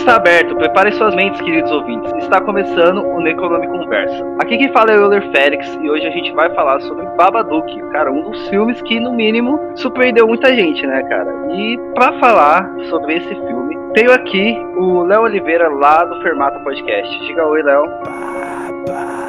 [0.00, 2.10] Está aberto, preparem suas mentes, queridos ouvintes.
[2.18, 4.24] Está começando o Necronome Conversa.
[4.40, 7.78] Aqui quem fala é o Euler Félix e hoje a gente vai falar sobre Babadook,
[7.92, 11.30] cara, um dos filmes que, no mínimo, surpreendeu muita gente, né, cara?
[11.52, 17.26] E para falar sobre esse filme, tenho aqui o Léo Oliveira lá do Fermata Podcast.
[17.26, 17.82] Diga oi, Léo.
[17.82, 19.19] Oi,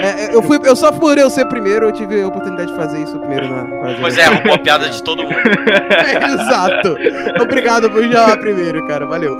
[0.00, 3.02] é, eu, fui, eu só por eu ser primeiro, eu tive a oportunidade de fazer
[3.02, 3.64] isso primeiro na
[4.00, 5.34] Pois é, roubou a piada de todo mundo.
[5.34, 6.96] É, exato.
[7.40, 9.06] Obrigado por chamar primeiro, cara.
[9.06, 9.36] Valeu.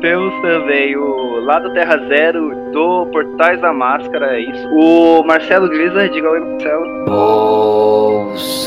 [0.00, 4.68] Temos também o Lado Terra Zero do Portais da Máscara, é isso.
[4.72, 7.04] O Marcelo Grisa, diga oi, Marcelo.
[7.06, 8.66] Bolso.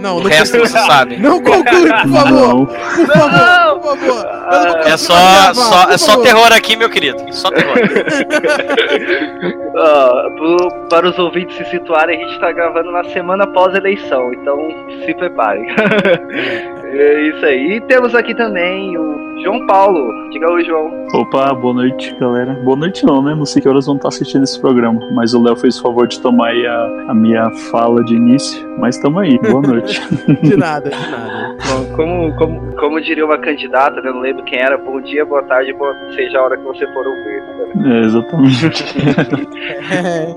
[0.00, 0.68] Não, não, O não resto conclui.
[0.68, 1.16] você sabe.
[1.18, 2.66] Não conclui, por favor.
[2.66, 4.24] Por favor, por favor.
[4.50, 7.18] Não É só, gravar, só, é só terror aqui, meu querido.
[7.32, 7.74] Só terror.
[9.80, 14.58] Ah, pro- para os ouvintes se situarem, a gente está gravando na semana pós-eleição, então
[15.04, 15.64] se preparem.
[16.84, 17.76] é isso aí.
[17.76, 20.10] E temos aqui também o João Paulo.
[20.30, 21.06] Diga oi, João.
[21.14, 22.54] Opa, boa noite, galera.
[22.64, 23.34] Boa noite não, né?
[23.36, 26.08] Não sei que horas vão estar assistindo esse programa, mas o Léo fez o favor
[26.08, 29.87] de tomar aí a, a minha fala de início, mas tamo aí, boa noite.
[30.42, 31.56] De nada, de nada.
[31.68, 35.24] Bom, como, como, como diria uma candidata, né, eu não lembro quem era, bom dia,
[35.24, 37.42] boa tarde, boa seja a hora que você for ouvir.
[37.42, 37.98] né?
[38.00, 38.66] É, exatamente.
[39.92, 40.34] É,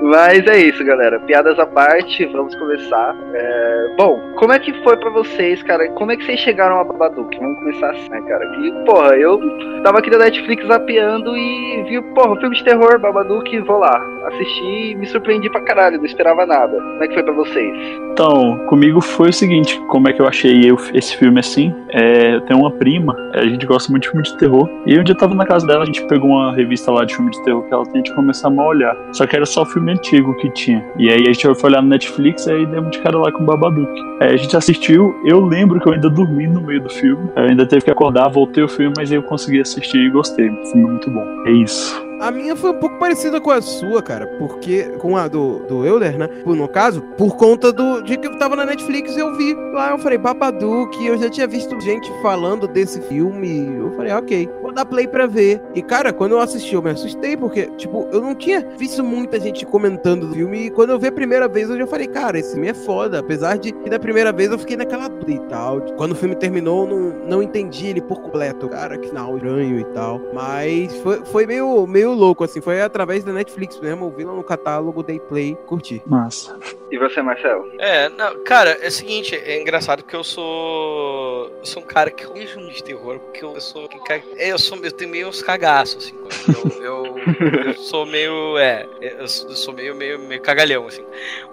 [0.02, 1.18] Mas é isso, galera.
[1.20, 3.14] Piadas à parte, vamos começar.
[3.34, 5.88] É, Bom, como é que foi pra vocês, cara?
[5.90, 7.36] Como é que vocês chegaram a Babadook?
[7.38, 8.46] Vamos começar assim, né, cara?
[8.52, 9.38] Que, porra, eu
[9.82, 14.00] tava aqui na Netflix zapeando e vi, porra, um filme de terror, Babadook, vou lá.
[14.26, 16.76] Assisti e me surpreendi pra caralho, não esperava nada.
[16.76, 17.76] Como é que foi pra vocês?
[18.12, 21.74] Então, comigo foi o seguinte, como é que eu achei eu- esse filme assim?
[21.90, 25.04] É, eu tenho uma prima, a gente gosta muito de filme de terror, e um
[25.04, 27.42] dia eu tava na casa dela, a gente pegou uma revista lá de filme de
[27.44, 28.96] terror que ela tem, gente começou a olhar.
[29.12, 30.84] Só que era só filme antigo que tinha.
[30.98, 33.42] E aí a gente foi olhar no Netflix e aí demos de cara lá com
[33.42, 33.90] o Babadook.
[34.20, 37.30] Aí a gente assistiu, eu lembro que eu ainda dormi no meio do filme.
[37.36, 40.48] Eu ainda teve que acordar, voltei o filme, mas eu consegui assistir e gostei.
[40.48, 41.24] É muito bom.
[41.46, 42.09] É isso.
[42.20, 45.86] A minha foi um pouco parecida com a sua, cara, porque com a do, do
[45.86, 46.28] Euler, né?
[46.44, 49.54] No caso, por conta do de que eu tava na Netflix eu vi.
[49.72, 54.50] Lá, eu falei Babadook, eu já tinha visto gente falando desse filme, eu falei, ok,
[54.70, 55.60] vou dar play pra ver.
[55.74, 59.38] E cara, quando eu assisti, eu me assustei porque, tipo, eu não tinha visto muita
[59.40, 62.38] gente comentando do filme e quando eu vi a primeira vez eu já falei, cara,
[62.38, 65.48] esse filme é foda, apesar de que da primeira vez eu fiquei naquela dúvida e
[65.48, 65.80] tal.
[65.96, 69.80] Quando o filme terminou, eu não, não entendi ele por completo, cara, que final estranho
[69.80, 70.20] e tal.
[70.32, 74.32] Mas foi, foi meio, meio louco, assim, foi através da Netflix mesmo, eu vi lá
[74.32, 76.02] no catálogo, dei play, curti.
[76.06, 76.56] Massa.
[76.90, 77.70] E você, Marcelo?
[77.78, 81.48] É, não, cara, é o seguinte, é engraçado que eu sou.
[81.58, 83.88] Eu sou um cara que eu vejo de terror, porque eu, sou.
[84.36, 86.20] é, Eu sou eu tenho meio uns cagaços, assim.
[86.48, 87.18] Eu, eu,
[87.66, 88.58] eu sou meio.
[88.58, 91.04] É, eu sou, meio, meio, meio cagalhão, assim.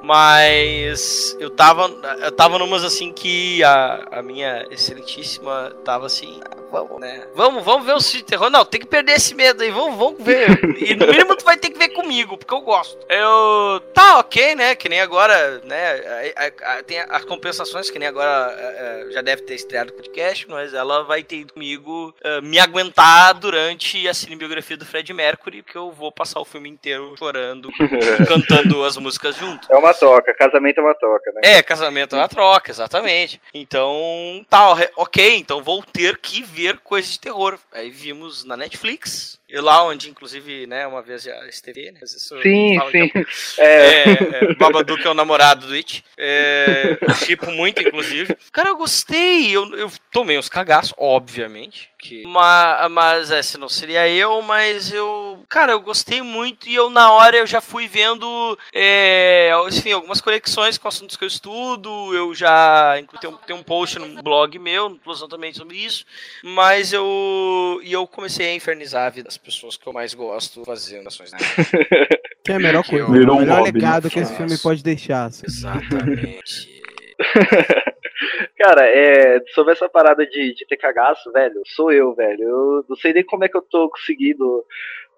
[0.02, 1.90] Mas eu tava.
[2.22, 6.40] Eu tava numas assim que a, a minha excelentíssima tava assim.
[6.46, 7.26] "Ah, Vamos, né?
[7.34, 8.50] Vamos, vamos ver o de terror.
[8.50, 9.72] Não, tem que perder esse medo aí.
[9.72, 10.50] Vamos, vamos ver.
[10.78, 12.98] E no mínimo tu vai ter que ver comigo, porque eu gosto.
[13.10, 13.80] Eu.
[13.94, 14.76] Tá, ok, né?
[14.76, 16.02] Que nem agora, né?
[16.86, 20.74] tem as compensações, que nem agora é, é, já deve ter estreado o podcast, mas
[20.74, 22.60] ela vai ter comigo é, me
[22.98, 27.70] aguentar durante a cinebiografia do Fred Mercury, porque eu vou passar o filme inteiro chorando,
[28.28, 29.72] cantando as músicas junto.
[29.72, 31.42] É uma toca, casamento é uma toca, né?
[31.44, 33.40] É, casamento é uma troca, exatamente.
[33.54, 37.60] Então, tá, ok, então vou ter que ver coisas de terror.
[37.72, 42.00] Aí vimos na Netflix, e lá onde, inclusive, né, uma vez já esteve, né?
[42.06, 43.12] Sim, sim.
[43.58, 44.12] É, É,
[44.52, 46.04] é, Babadook é o namorado do It.
[46.18, 48.38] É, tipo muito, inclusive.
[48.52, 49.56] Cara, eu gostei.
[49.56, 51.90] Eu, eu tomei uns cagaços, obviamente.
[51.98, 55.27] Que, mas, mas é, se não seria eu, mas eu.
[55.50, 58.58] Cara, eu gostei muito e eu, na hora, eu já fui vendo.
[58.74, 61.90] É, enfim, algumas conexões com assuntos que eu estudo.
[62.14, 63.00] Eu já.
[63.00, 66.06] inclu- Tem um, tem um post no blog meu, inclusão também sobre isso.
[66.44, 67.80] Mas eu.
[67.82, 71.32] E eu comecei a infernizar a vida das pessoas que eu mais gosto fazendo ações.
[72.44, 73.62] Que é a melhor coisa, o um melhor hobby, né?
[73.74, 75.26] legado que esse filme pode deixar.
[75.26, 75.44] assim.
[75.46, 76.82] Exatamente.
[78.58, 82.42] Cara, é, sobre essa parada de, de ter cagaço, velho, sou eu, velho.
[82.42, 84.64] Eu não sei nem como é que eu tô conseguindo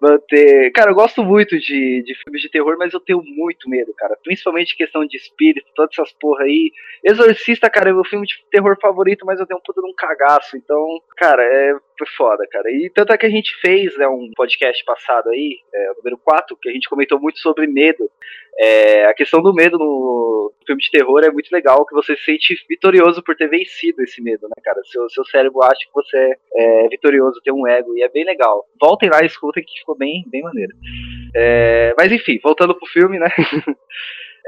[0.00, 0.70] manter.
[0.72, 4.16] Cara, eu gosto muito de, de filmes de terror, mas eu tenho muito medo, cara.
[4.22, 6.72] Principalmente questão de espírito, todas essas porra aí.
[7.04, 9.94] Exorcista, cara, é meu filme de terror favorito, mas eu tenho um puto de um
[9.94, 10.56] cagaço.
[10.56, 12.70] Então, cara, é foi foda, cara.
[12.70, 16.56] E tanto é que a gente fez né, um podcast passado aí, é, número 4,
[16.56, 18.10] que a gente comentou muito sobre medo.
[18.58, 22.24] É, a questão do medo no filme de terror é muito legal, que você se
[22.24, 24.80] sente vitorioso por ter vencido esse medo, né, cara?
[24.84, 28.66] Seu, seu cérebro acha que você é vitorioso, tem um ego, e é bem legal.
[28.80, 30.72] Voltem lá e escutem que ficou bem, bem maneiro.
[31.34, 33.28] É, mas enfim, voltando pro filme, né?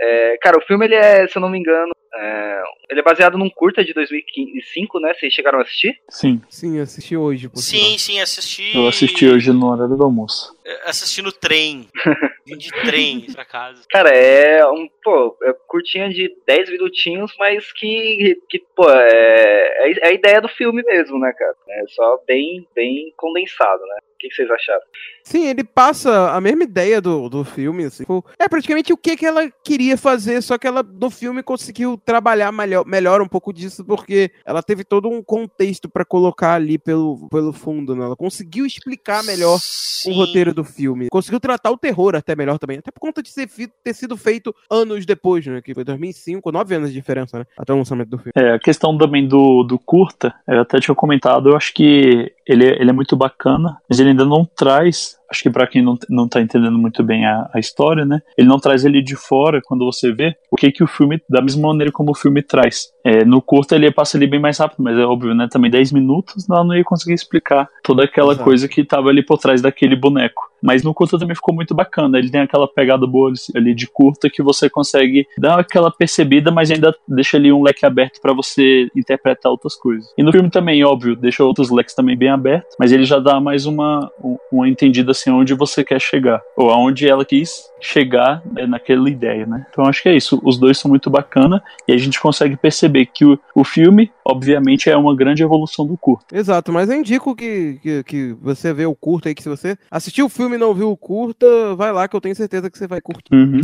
[0.05, 3.39] É, cara, o filme ele é, se eu não me engano, é, ele é baseado
[3.39, 5.15] num curta de 2005, né?
[5.15, 6.01] Vocês chegaram a assistir?
[6.09, 6.41] Sim.
[6.49, 7.49] Sim, assisti hoje.
[7.49, 7.99] Por sim, sinal.
[7.99, 8.77] sim, assisti.
[8.77, 10.57] Eu assisti hoje no horário do almoço.
[10.85, 11.89] Assisti no trem.
[12.47, 13.83] Vim de trem pra casa.
[13.89, 20.09] Cara, é um, pô, é curtinha de 10 minutinhos, mas que, que pô, é, é
[20.09, 21.55] a ideia do filme mesmo, né, cara?
[21.69, 23.99] É só bem, bem condensado, né?
[24.25, 24.83] O que, vocês acharam?
[25.25, 28.05] Sim, ele passa a mesma ideia do, do filme, assim.
[28.05, 32.01] Tipo, É praticamente o que, que ela queria fazer, só que ela no filme conseguiu
[32.05, 36.79] trabalhar melhor, melhor um pouco disso, porque ela teve todo um contexto pra colocar ali
[36.79, 38.05] pelo, pelo fundo, né?
[38.05, 40.13] Ela conseguiu explicar melhor Sim.
[40.13, 41.09] o roteiro do filme.
[41.11, 42.79] Conseguiu tratar o terror até melhor também.
[42.79, 45.61] Até por conta de ser fi- ter sido feito anos depois, né?
[45.61, 47.45] Que foi 2005, nove anos de diferença, né?
[47.59, 48.33] Até o lançamento do filme.
[48.37, 52.67] É, a questão também do, do curta, eu até tinha comentado, eu acho que ele,
[52.67, 55.97] é- ele é muito bacana, mas ele ainda não traz, acho que pra quem não,
[56.11, 59.61] não tá entendendo muito bem a, a história, né, ele não traz ele de fora,
[59.65, 62.93] quando você vê, o que que o filme, da mesma maneira como o filme traz.
[63.05, 65.91] É, no curta ele passa ali bem mais rápido, mas é óbvio, né, também 10
[65.93, 68.45] minutos ela não ia conseguir explicar toda aquela Exato.
[68.45, 70.51] coisa que tava ali por trás daquele boneco.
[70.63, 72.17] Mas no curta também ficou muito bacana.
[72.17, 76.71] Ele tem aquela pegada boa ali- de curta que você consegue dar aquela percebida, mas
[76.71, 80.07] ainda deixa ali um leque aberto pra você interpretar outras coisas.
[80.17, 83.41] E no filme também, óbvio, deixa outros leques também bem abertos, mas ele já dá
[83.41, 88.43] mais uma, um- uma entendida assim onde você quer chegar, ou aonde ela quis chegar
[88.47, 89.67] né, naquela ideia, né?
[89.71, 90.41] Então acho que é isso.
[90.45, 94.89] Os dois são muito bacana e a gente consegue perceber que o, o filme, obviamente,
[94.89, 96.37] é uma grande evolução do curta.
[96.37, 99.77] Exato, mas eu indico que, que, que você vê o curta aí, que se você
[99.91, 102.79] assistiu o filme e não viu o curta, vai lá que eu tenho certeza que
[102.79, 103.35] você vai curtir.
[103.35, 103.61] Uhum.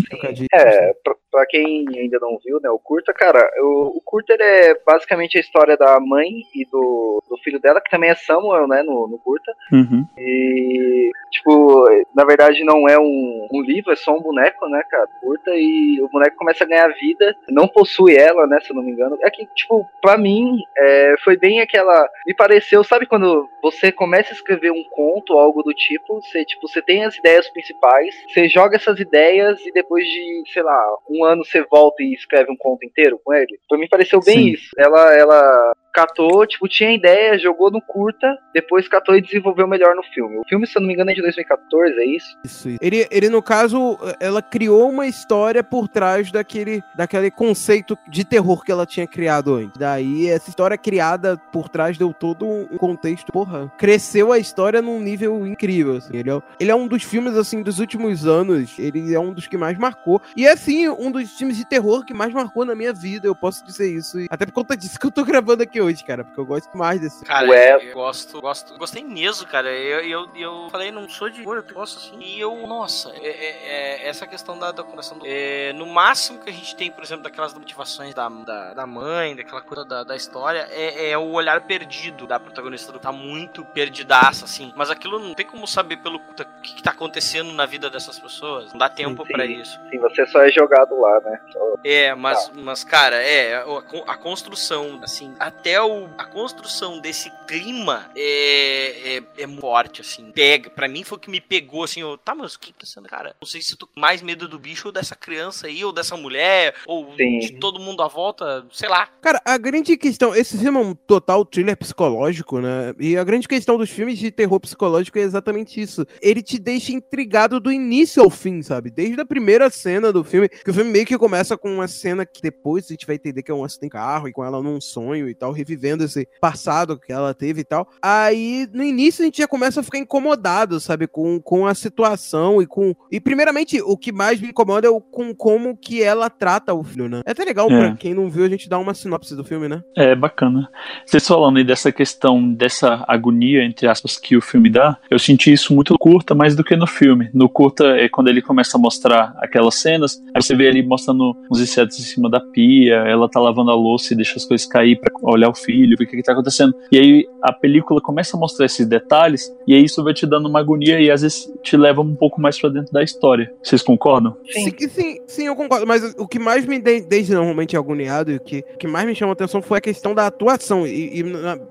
[0.52, 4.43] É, pra, pra quem ainda não viu, né, o curta, cara, o, o curta ele
[4.43, 8.66] é basicamente a história da mãe e do, do filho dela, que também é Samuel,
[8.66, 9.52] né, no, no curta.
[9.72, 10.04] Uhum.
[10.19, 15.06] E, tipo, na verdade não é um, um livro, é só um boneco, né, cara,
[15.20, 18.82] curta, e o boneco começa a ganhar vida, não possui ela, né, se eu não
[18.82, 19.17] me engano.
[19.23, 22.08] É que, tipo, pra mim, é, foi bem aquela.
[22.26, 26.44] Me pareceu, sabe quando você começa a escrever um conto ou algo do tipo, você,
[26.44, 30.96] tipo, você tem as ideias principais, você joga essas ideias e depois de, sei lá,
[31.08, 33.58] um ano você volta e escreve um conto inteiro com ele?
[33.69, 34.52] Pra mim pareceu bem Sim.
[34.52, 34.70] isso.
[34.76, 40.02] Ela, ela catou, tipo, tinha ideia, jogou no curta, depois catou e desenvolveu melhor no
[40.02, 40.38] filme.
[40.38, 42.38] O filme, se eu não me engano, é de 2014, é isso?
[42.44, 42.79] Isso, isso.
[42.81, 48.64] Ele, ele, no caso, ela criou uma história por trás daquele, daquele conceito de terror
[48.64, 49.79] que ela tinha criado antes.
[49.79, 53.73] Daí, essa história criada por trás deu todo um contexto, porra.
[53.79, 56.17] Cresceu a história num nível incrível, assim.
[56.17, 58.79] Ele é, ele é um dos filmes, assim, dos últimos anos.
[58.79, 60.20] Ele é um dos que mais marcou.
[60.37, 63.35] E é, assim, um dos filmes de terror que mais marcou na minha vida, eu
[63.35, 64.20] posso dizer isso.
[64.20, 66.76] E até por conta disso que eu tô gravando aqui hoje, cara, porque eu gosto
[66.76, 67.25] mais desse.
[67.25, 67.88] Cara, Ué.
[67.90, 69.70] eu gosto, gosto, gostei mesmo, cara.
[69.70, 72.19] Eu, eu, eu falei, não sou de cor, eu gosto assim.
[72.20, 75.25] E eu, nossa, é, é- é essa questão da, da conversação do.
[75.26, 79.34] é, no máximo que a gente tem, por exemplo, daquelas motivações da, da, da mãe,
[79.36, 83.64] daquela coisa da, da história, é, é o olhar perdido da protagonista do tá muito
[83.64, 84.72] perdidaça, assim.
[84.76, 88.19] Mas aquilo não tem como saber pelo o que, que tá acontecendo na vida dessas
[88.19, 88.70] pessoas.
[88.72, 89.32] Não dá tempo sim.
[89.32, 89.78] pra isso.
[89.90, 91.40] Sim, você só é jogado lá, né?
[91.52, 97.30] Só- É, mas, mas cara, é, a, a construção, assim, até o, a construção desse
[97.46, 102.00] clima é, é, é forte, assim, pega, pra mim foi o que me pegou, assim,
[102.00, 103.34] eu, tá, mas o que tá sendo, cara?
[103.40, 105.92] Não sei se eu tô com mais medo do bicho ou dessa criança aí, ou
[105.92, 107.38] dessa mulher, ou Sim.
[107.40, 109.08] de todo mundo à volta, sei lá.
[109.20, 110.34] Cara, a grande questão.
[110.34, 112.94] Esse filme é um total thriller psicológico, né?
[112.98, 116.06] E a grande questão dos filmes de terror psicológico é exatamente isso.
[116.22, 118.90] Ele te deixa intrigado do início ao fim, sabe?
[118.90, 120.48] Desde a primeira cena do filme.
[120.48, 123.42] Que o filme meio que começa com uma cena que depois a gente vai entender
[123.42, 126.27] que é um acidente de carro e com ela num sonho e tal, revivendo esse
[126.41, 127.88] passado que ela teve e tal.
[128.03, 131.07] Aí no início a gente já começa a ficar incomodado, sabe?
[131.07, 132.95] Com, com a situação e com.
[133.11, 136.83] E primeiramente, o que mais me incomoda é o, com como que ela trata o
[136.85, 137.23] filho, né?
[137.27, 137.79] É até legal É.
[137.88, 139.83] pra quem não viu a gente dar uma sinopse do filme, né?
[139.97, 140.69] É bacana.
[141.05, 145.53] Vocês falando aí dessa questão, dessa agonia, entre aspas, que o filme dá, eu senti
[145.53, 147.31] isso muito no curta mais do que no filme.
[147.35, 151.35] No curta é quando ele começa a mostrar aquelas cenas, aí você vê ele mostrando
[151.50, 154.67] uns insetos em cima da pia, ela tá lavando a louça e deixa as coisas
[154.67, 156.75] cair pra olhar o filho, o que que tá acontecendo.
[156.93, 160.49] E aí a película começa a mostrar esses detalhes, e aí isso vai te dando
[160.49, 163.52] uma agonia e às vezes te leva um pouco mais pra dentro da história.
[163.62, 164.37] Vocês concordam?
[164.50, 165.87] Sim, sim, sim, eu concordo.
[165.87, 169.14] Mas o que mais me de- deixa normalmente agoniado e o que, que mais me
[169.14, 170.87] chamou a atenção foi a questão da atuação.
[170.87, 171.25] E, e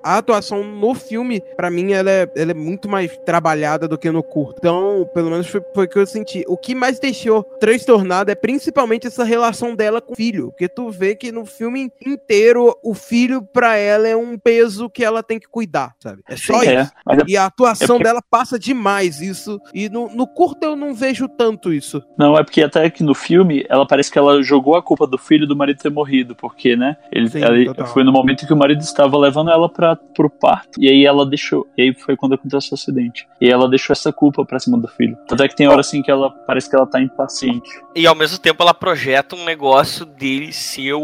[0.03, 4.09] a atuação no filme, pra mim, ela é, ela é muito mais trabalhada do que
[4.11, 4.55] no curto.
[4.59, 6.43] Então, pelo menos foi, foi o que eu senti.
[6.47, 10.47] O que mais deixou transtornado é principalmente essa relação dela com o filho.
[10.51, 15.03] Porque tu vê que no filme inteiro, o filho, pra ela, é um peso que
[15.03, 16.21] ela tem que cuidar, sabe?
[16.27, 16.71] É só isso.
[16.71, 19.59] É, mas é- E a atuação É porque- dela passa demais isso.
[19.73, 22.01] E no, no curto eu não vejo tanto isso.
[22.17, 25.17] não, é porque até que no filme, ela parece que ela jogou a culpa do
[25.17, 26.95] filho do marido ter morrido, porque, né?
[27.11, 27.87] Ele, Sim, ela- total.
[27.87, 31.25] foi no momento que o marido estava levando ela para pro parto, e aí ela
[31.25, 33.27] deixou, e aí foi quando aconteceu esse acidente.
[33.41, 35.17] E ela deixou essa culpa pra cima do filho.
[35.27, 37.69] Tanto é que tem hora assim que ela parece que ela tá impaciente.
[37.95, 41.01] E ao mesmo tempo ela projeta um negócio dele ser o,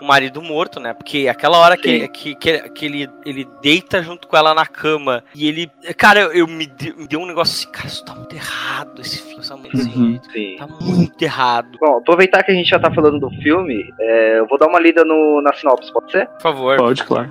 [0.00, 0.92] o marido morto, né?
[0.94, 5.22] Porque aquela hora que, que, que, que ele, ele deita junto com ela na cama
[5.34, 5.70] e ele.
[5.96, 9.00] Cara, eu, eu me, de- me deu um negócio assim, cara, isso tá muito errado
[9.00, 10.10] esse filme, essa desse Uhum.
[10.10, 10.30] jeito.
[10.32, 10.56] Sim.
[10.58, 11.78] Tá muito errado.
[11.80, 14.80] Bom, aproveitar que a gente já tá falando do filme, é, eu vou dar uma
[14.80, 16.26] lida no, na sinopse, pode ser?
[16.26, 16.76] Por favor.
[16.76, 17.30] Pode, claro.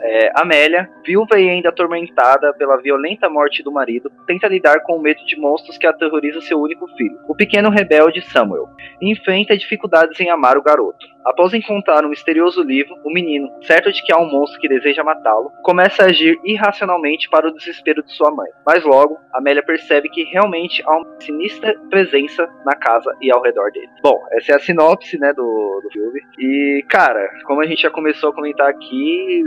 [0.00, 5.00] É, Amélia, viúva e ainda atormentada pela violenta morte do marido, tenta lidar com o
[5.00, 8.68] medo de monstros que aterroriza seu único filho, o pequeno rebelde Samuel,
[9.00, 11.06] e enfrenta dificuldades em amar o garoto.
[11.24, 15.02] Após encontrar um misterioso livro, o menino, certo de que há um monstro que deseja
[15.02, 18.50] matá-lo, começa a agir irracionalmente para o desespero de sua mãe.
[18.66, 23.70] Mas logo, Amélia percebe que realmente há uma sinistra presença na casa e ao redor
[23.72, 23.88] dele.
[24.02, 26.20] Bom, essa é a sinopse, né, do, do filme.
[26.38, 29.44] E, cara, como a gente já começou a comentar aqui,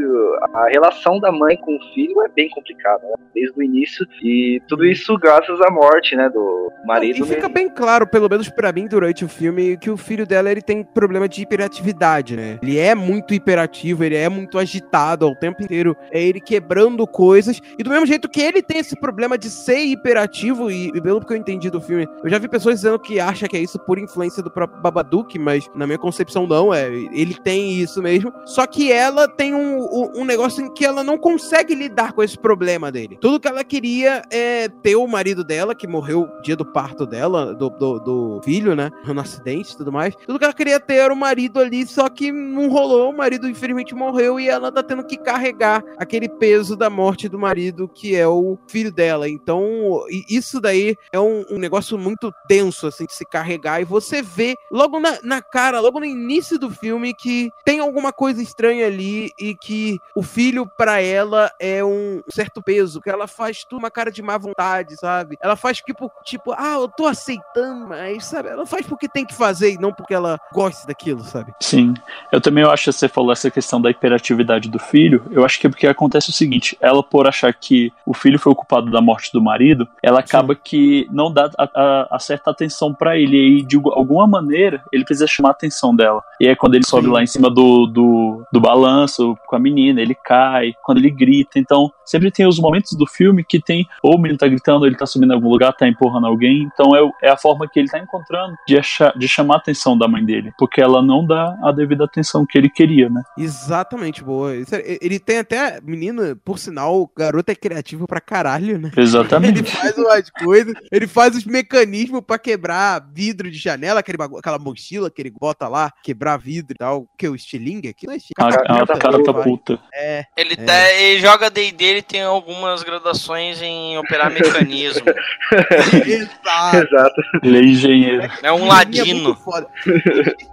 [0.53, 3.15] a relação da mãe com o filho é bem complicada, né?
[3.33, 4.05] Desde o início.
[4.21, 7.19] E tudo isso graças à morte, né, do marido.
[7.19, 7.53] E fica mesmo.
[7.53, 10.83] bem claro, pelo menos pra mim, durante o filme, que o filho dela ele tem
[10.83, 12.59] problema de hiperatividade, né?
[12.61, 15.95] Ele é muito hiperativo, ele é muito agitado ao tempo inteiro.
[16.11, 17.59] É ele quebrando coisas.
[17.77, 21.25] E do mesmo jeito que ele tem esse problema de ser hiperativo, e, e pelo
[21.25, 23.79] que eu entendi do filme, eu já vi pessoas dizendo que acha que é isso
[23.79, 26.87] por influência do próprio Babadook, mas na minha concepção não, é.
[26.87, 28.31] Ele tem isso mesmo.
[28.45, 32.21] Só que ela tem um, um, um negócio em que ela não consegue lidar com
[32.21, 33.17] esse problema dele.
[33.19, 37.53] Tudo que ela queria é ter o marido dela, que morreu dia do parto dela,
[37.53, 38.91] do, do, do filho, né?
[39.05, 40.15] No acidente e tudo mais.
[40.25, 43.09] Tudo que ela queria ter era o marido ali, só que não rolou.
[43.09, 47.39] O marido, infelizmente, morreu e ela tá tendo que carregar aquele peso da morte do
[47.39, 49.27] marido, que é o filho dela.
[49.29, 53.81] Então, isso daí é um, um negócio muito denso, assim, de se carregar.
[53.81, 58.11] E você vê logo na, na cara, logo no início do filme, que tem alguma
[58.11, 63.27] coisa estranha ali e que o filho, pra ela, é um certo peso, que ela
[63.27, 65.37] faz tudo uma cara de má vontade, sabe?
[65.41, 68.49] Ela faz tipo, tipo, ah, eu tô aceitando, mas, sabe?
[68.49, 71.53] Ela faz porque tem que fazer e não porque ela gosta daquilo, sabe?
[71.61, 71.93] Sim,
[72.31, 75.23] eu também acho que você falou essa questão da hiperatividade do filho.
[75.31, 78.51] Eu acho que é porque acontece o seguinte: ela, por achar que o filho foi
[78.51, 82.51] o culpado da morte do marido, ela acaba que não dá a, a- a certa
[82.51, 83.37] atenção pra ele.
[83.37, 86.21] E aí, de alguma maneira, ele precisa chamar a atenção dela.
[86.41, 87.13] E aí, quando ele sobe Sim.
[87.13, 91.59] lá em cima do, do, do balanço com a menina, ele cai, quando ele grita.
[91.59, 94.87] Então, sempre tem os momentos do filme que tem ou o menino tá gritando, ou
[94.87, 96.67] ele tá subindo em algum lugar, tá empurrando alguém.
[96.73, 99.97] Então, é, é a forma que ele tá encontrando de, achar, de chamar a atenção
[99.97, 100.51] da mãe dele.
[100.57, 103.21] Porque ela não dá a devida atenção que ele queria, né?
[103.37, 104.55] Exatamente, boa.
[104.55, 108.91] Isso é- Ele tem até, menino, por sinal, o garoto é criativo pra caralho, né?
[108.95, 109.63] Ele Exatamente.
[109.63, 114.57] faz umas coisas, ele faz os mecanismos pra quebrar vidro de janela, aquele bagu- aquela
[114.59, 117.07] mochila que ele bota lá, quebrar vidro e tal.
[117.17, 118.05] Que é o estilingue aqui?
[118.07, 119.43] Não é A, a, Catapulta, a cara tá vai.
[119.43, 119.79] puta.
[119.93, 120.55] É, Ele, É.
[120.57, 125.05] tá- ele joga D&D, ele tem algumas graduações em operar mecanismo.
[126.05, 126.77] exato.
[126.77, 127.21] Exato.
[127.43, 128.31] Ele é engenheiro.
[128.43, 129.35] É um Ele é ladino.
[129.35, 129.67] foda.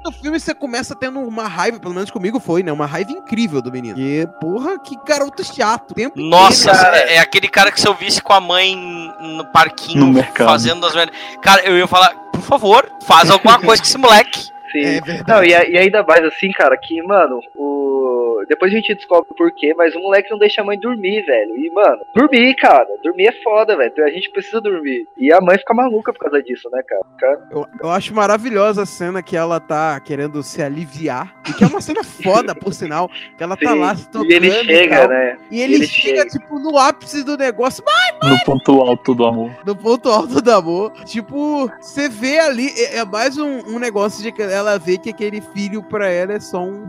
[0.05, 2.73] No filme você começa tendo uma raiva, pelo menos comigo foi, né?
[2.73, 3.99] Uma raiva incrível do menino.
[3.99, 5.95] E, porra, que garoto chato.
[5.95, 6.97] tempo Nossa, inteiro.
[6.97, 8.77] é, é aquele cara que se eu visse com a mãe
[9.21, 10.49] no parquinho No mercado.
[10.49, 11.15] fazendo as merdas.
[11.43, 14.54] Cara, eu ia falar, por favor, faz alguma coisa com esse moleque.
[14.83, 14.97] Sim.
[14.97, 15.25] É verdade.
[15.29, 18.43] Não, e, e ainda mais assim, cara, que, mano, o.
[18.49, 21.57] Depois a gente descobre o porquê, mas o moleque não deixa a mãe dormir, velho.
[21.57, 22.87] E, mano, dormir, cara.
[23.03, 23.93] Dormir é foda, velho.
[24.05, 25.07] A gente precisa dormir.
[25.17, 27.03] E a mãe fica maluca por causa disso, né, cara?
[27.19, 31.35] Cara, Eu, eu acho maravilhosa a cena que ela tá querendo se aliviar.
[31.49, 33.09] E que é uma cena foda, por sinal.
[33.39, 33.79] Que ela tá sim.
[33.79, 34.31] lá se tocando.
[34.31, 35.09] E ele chega, tal.
[35.09, 35.39] né?
[35.51, 36.31] E ele, ele chega, chega.
[36.31, 37.83] tipo, no ápice do negócio,
[38.23, 39.51] No ponto alto do amor.
[39.65, 40.93] no ponto alto do amor.
[41.05, 44.99] Tipo, você vê ali, é, é mais um, um negócio de que ela ela vê
[44.99, 46.85] que aquele filho pra ela é só um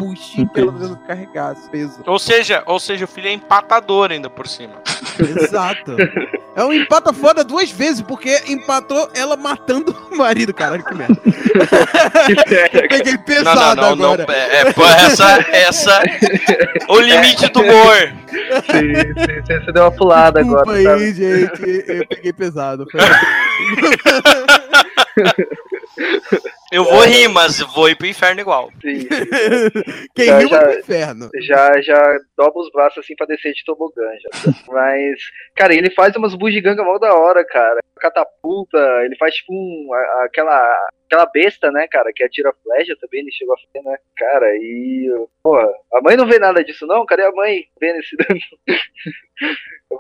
[0.52, 1.00] pra ela peso.
[1.08, 2.02] carregar peso.
[2.06, 4.76] Ou seja, ou seja, o filho é empatador ainda por cima.
[5.20, 5.96] Exato.
[6.56, 11.16] É um empata foda duas vezes, porque empatou ela matando o marido, caralho, que merda.
[12.90, 14.26] Peguei Não, pesado não, não, agora.
[14.26, 14.34] não.
[14.34, 16.02] É, é, pô, essa, essa.
[16.88, 18.14] O limite do humor.
[18.70, 20.96] Sim, sim, sim, você deu uma pulada Desculpa agora.
[20.96, 21.84] aí, gente.
[21.88, 22.86] Eu peguei pesado.
[26.72, 28.72] Eu vou rir, mas vou ir pro inferno igual.
[28.82, 29.08] Sim.
[30.16, 31.30] Quem Já- riu já- vai pro inferno.
[31.42, 34.04] já, já dobra os braços assim pra descer de tobogã.
[34.22, 34.52] Já.
[34.68, 35.20] Mas,
[35.56, 37.80] cara, ele faz umas bugigangas mal da hora, cara.
[37.98, 39.90] Catapulta, ele faz tipo um,
[40.24, 43.98] aquela, aquela besta, né, cara, que atira flecha também, ele chegou a fazer, né?
[44.18, 45.08] Cara, e.
[45.44, 47.06] Porra, a mãe não vê nada disso, não?
[47.06, 48.40] Cadê a mãe vendo esse dano?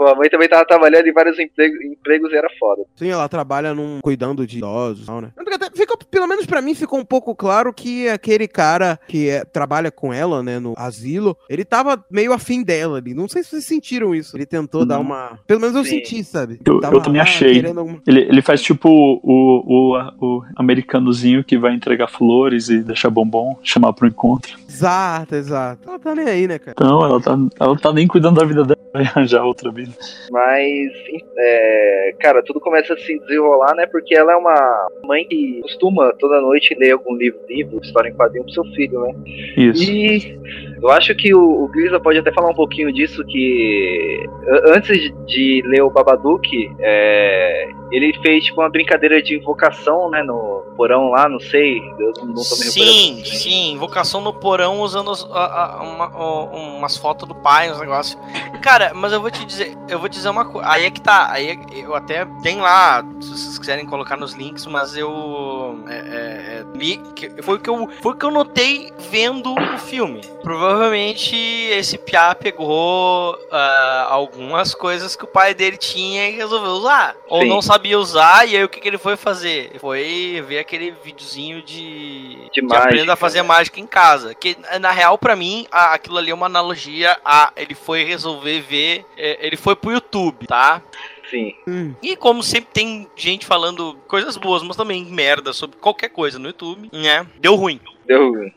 [0.01, 2.81] A mãe também tava trabalhando em vários empregos, empregos e era foda.
[2.95, 5.31] Sim, ela trabalha num cuidando de idosos e tal, né?
[5.75, 9.91] Ficou, pelo menos pra mim ficou um pouco claro que aquele cara que é- trabalha
[9.91, 13.13] com ela, né, no asilo, ele tava meio afim dela ali.
[13.13, 14.35] Não sei se vocês sentiram isso.
[14.35, 15.01] Ele tentou dar Não.
[15.03, 15.39] uma.
[15.45, 15.97] Pelo menos eu Sim.
[15.97, 16.59] senti, sabe?
[16.65, 17.63] Eu- eu também achei.
[17.65, 23.09] alguma- Ele, ele faz tipo o, o, o americanozinho que vai entregar flores e deixar
[23.09, 24.57] bombom, chamar pro encontro.
[24.67, 25.87] Exato, exato.
[25.87, 26.75] Ela tá nem aí, né, cara?
[26.75, 29.91] Então ela tá, ela tá nem cuidando da vida dela, vai arranjar outra vida.
[30.31, 30.91] Mas,
[31.37, 33.85] é, cara, tudo começa a se desenrolar, né?
[33.85, 38.13] Porque ela é uma mãe que costuma toda noite ler algum livro, livro, história em
[38.15, 39.13] quadrinho pro seu filho, né?
[39.57, 39.83] Isso.
[39.83, 40.39] E
[40.81, 44.97] eu acho que o, o Grisa pode até falar um pouquinho disso, que a- antes
[44.99, 46.47] de- de ler o Babadook,
[46.79, 52.11] é, ele fez tipo uma brincadeira de invocação, né, no porão lá, não sei, eu
[52.25, 56.97] não, tô me Sim, sim, invocação no porão usando as- a- a- uma- o- umas
[56.97, 58.19] fotos do pai, uns negócios.
[58.61, 60.69] Cara, mas eu vou te dizer, eu vou dizer uma coisa.
[60.69, 64.33] Aí é que tá, aí é- eu até tem lá, se vocês quiserem colocar nos
[64.33, 68.25] links, mas eu é, é, é, li, que- foi o que eu foi o que
[68.25, 70.21] eu notei vendo o filme.
[70.43, 77.15] Provavelmente esse piá pegou ah, algumas coisas que o pai dele tinha e resolveu usar,
[77.27, 77.49] ou Sim.
[77.49, 79.71] não sabia usar e aí o que, que ele foi fazer?
[79.79, 84.33] Foi ver aquele videozinho de De mágica, aprenda a fazer mágica em casa.
[84.35, 88.61] Que na real, pra mim, a- aquilo ali é uma analogia a ele foi resolver
[88.61, 89.05] ver.
[89.17, 90.81] é, ele foi pro YouTube, tá?
[91.29, 91.55] Sim.
[91.67, 91.95] Hum.
[92.03, 96.47] E como sempre tem gente falando coisas boas, mas também merda sobre qualquer coisa no
[96.47, 97.25] YouTube, né?
[97.39, 97.79] Deu ruim.
[98.05, 98.53] Deu ruim.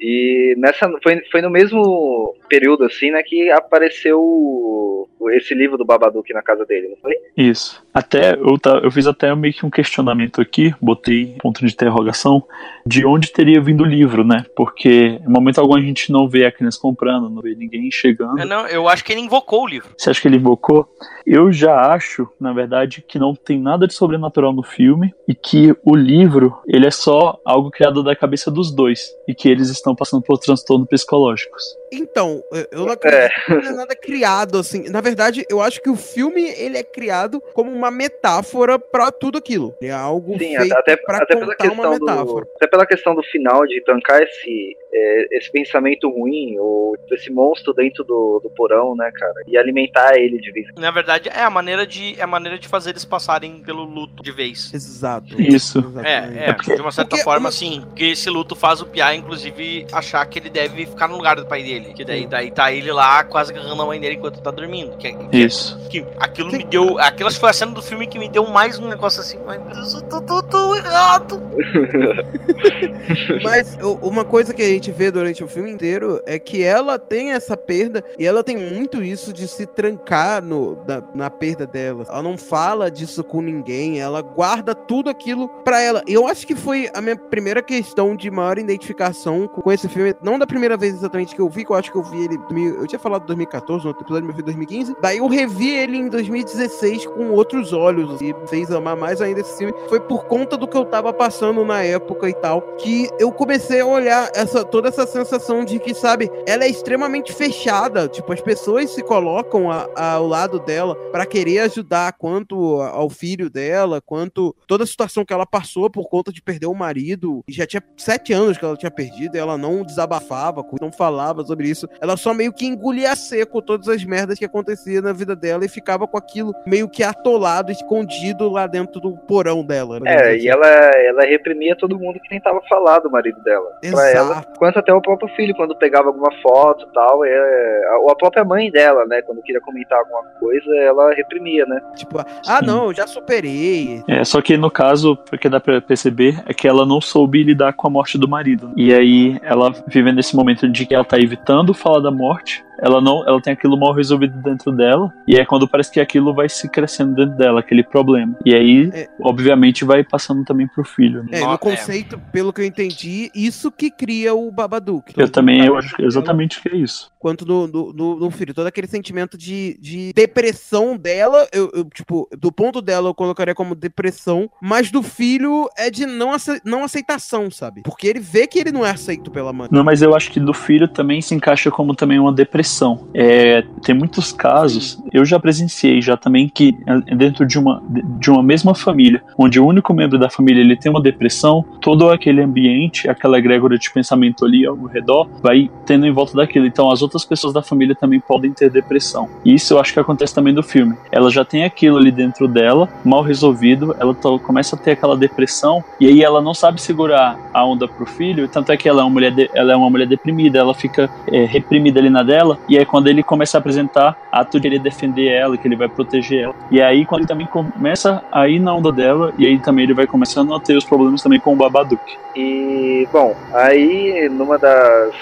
[0.00, 6.32] E nessa foi, foi no mesmo período assim, né, que apareceu esse livro do Babadook
[6.32, 7.14] na casa dele, não foi?
[7.36, 7.82] Isso.
[7.92, 12.44] Até eu, eu fiz até meio que um questionamento aqui, botei ponto de interrogação,
[12.86, 14.44] de onde teria vindo o livro, né?
[14.54, 18.38] Porque em momento algum a gente não vê a criança comprando, não vê ninguém chegando.
[18.38, 19.88] É, não, eu acho que ele invocou o livro.
[19.96, 20.88] Você acha que ele invocou?
[21.26, 25.74] Eu já acho, na verdade, que não tem nada de sobrenatural no filme e que
[25.84, 29.85] o livro, ele é só algo criado da cabeça dos dois e que eles estão
[29.94, 31.76] passando por transtornos psicológicos.
[31.92, 34.88] Então, eu- não acredito que não é nada criado assim.
[34.90, 39.38] Na verdade, eu acho que o filme ele é criado como uma metáfora pra tudo
[39.38, 39.74] aquilo.
[39.80, 42.46] É algo Sim, feito até, pra até pela uma questão do metáfora.
[42.56, 47.74] até pela questão do final de tancar esse é, esse pensamento ruim ou esse monstro
[47.74, 50.66] dentro do, do porão, né, cara, e alimentar ele de vez.
[50.74, 53.84] em Na verdade, é a maneira de, é a maneira de fazer eles passarem pelo
[53.84, 54.72] luto de vez.
[54.72, 55.40] Exato.
[55.40, 55.80] Isso.
[55.80, 56.38] Exatamente.
[56.38, 57.82] É, é, de uma certa Porque forma, uma- sim.
[57.86, 61.44] Porque esse luto faz o Pia, inclusive, achar que ele deve ficar no lugar do
[61.44, 61.75] pai dele.
[61.80, 64.96] Que daí, daí tá ele lá quase agarrando a mãe dele enquanto tá dormindo.
[64.96, 65.78] Que, que, Isso.
[65.88, 66.96] que aquilo me deu.
[67.16, 69.38] Que foi a cena do filme que me deu mais um negócio assim.
[69.46, 71.40] Meu Deus, eu tô, tô, tô errado.
[73.42, 77.32] Mas uma coisa que a gente vê durante o filme inteiro é que ela tem
[77.32, 82.04] essa perda e ela tem muito isso de se trancar no, da- na perda dela.
[82.08, 86.02] Ela não fala disso com ninguém, ela guarda tudo aquilo pra ela.
[86.06, 90.14] E eu acho que foi a minha primeira questão de maior identificação com esse filme.
[90.22, 92.34] Não da primeira vez exatamente que eu vi, que eu acho que eu vi ele.
[92.34, 94.96] em 2000 Eu tinha falado 2014, no outro episódio, mas eu vi 2015.
[95.02, 99.58] Daí eu revi ele em 2016 com outros olhos e fez amar mais ainda esse
[99.58, 99.74] filme.
[99.88, 103.80] Foi por conta do que eu tava passando na época e tal, que eu comecei
[103.80, 108.08] a olhar essa toda essa sensação de que, sabe, ela é extremamente fechada.
[108.08, 113.48] Tipo, as pessoas se colocam a- ao lado dela pra querer ajudar, quanto ao filho
[113.50, 117.42] dela, quanto toda a situação que ela passou por conta de perder o marido.
[117.48, 121.55] E já tinha sete anos que ela tinha perdido, ela não desabafava, não falava sobre
[121.56, 121.88] sobre isso.
[122.00, 125.64] Ela só meio que engolia a seco todas as merdas que acontecia na vida dela
[125.64, 129.98] e ficava com aquilo meio que atolado, escondido lá dentro do porão dela.
[129.98, 130.32] né?
[130.32, 133.66] É, e ela, ela reprimia todo mundo que tentava falar do marido dela.
[133.90, 134.58] Pra ela, Exato.
[134.58, 138.16] quanto até o próprio filho, quando pegava alguma foto e tal, é, a, ou a
[138.16, 141.80] própria mãe dela, né, quando queria comentar alguma coisa, ela reprimia, né?
[141.96, 142.66] Tipo, ah, Sim.
[142.66, 144.02] não, eu já superei.
[144.08, 147.42] É, só que no caso, o que dá pra perceber é que ela não soube
[147.42, 148.72] lidar com a morte do marido.
[148.76, 152.65] E aí ela vive nesse momento de que ela tá evitando falar da morte.
[152.80, 156.34] Ela não, ela tem aquilo mal resolvido dentro dela, e é quando parece que aquilo
[156.34, 158.36] vai se crescendo dentro dela, aquele problema.
[158.44, 159.08] E aí, É.
[159.20, 161.22] obviamente, vai passando também pro filho.
[161.24, 161.30] né?
[161.32, 161.58] É, no é.
[161.58, 165.10] conceito, pelo que eu entendi, isso que cria o Babadook.
[165.10, 167.10] Eu Tanto também, eu acho dela, exatamente que é isso.
[167.18, 168.54] Quanto no, no, no- no filho.
[168.54, 173.54] Todo aquele sentimento de, de depressão dela, eu, eu, tipo, do ponto dela eu colocaria
[173.54, 177.82] como depressão, mas do filho é de não, ace- não aceitação, sabe?
[177.82, 179.68] Porque ele vê que ele não é aceito pela mãe.
[179.72, 182.65] Não, mas eu acho que do filho também se encaixa como também uma depressão.
[183.14, 188.30] É, tem muitos casos, eu já presenciei já também que é, dentro de uma, de
[188.30, 192.42] uma mesma família, onde o único membro da família ele tem uma depressão, todo aquele
[192.42, 196.66] ambiente, aquela egrégora de pensamento ali ao redor, vai tendo em volta daquilo.
[196.66, 199.28] Então as outras pessoas da família também podem ter depressão.
[199.44, 200.96] E isso eu acho que acontece também do filme.
[201.10, 205.82] Ela já tem aquilo ali dentro dela, mal resolvido, ela começa a ter aquela depressão
[206.00, 209.04] e aí ela não sabe segurar a onda pro filho, tanto é que ela é
[209.04, 212.55] uma mulher, de- ela é uma mulher deprimida, ela fica é, reprimida ali na dela,
[212.68, 215.88] e aí quando ele começa a apresentar ato de ele defender ela, que ele vai
[215.88, 219.58] proteger ela, e aí quando ele também começa a ir na onda dela, e aí
[219.58, 222.02] também ele vai começando a ter os problemas também com o Babadook.
[222.34, 225.14] E, bom, aí numa das.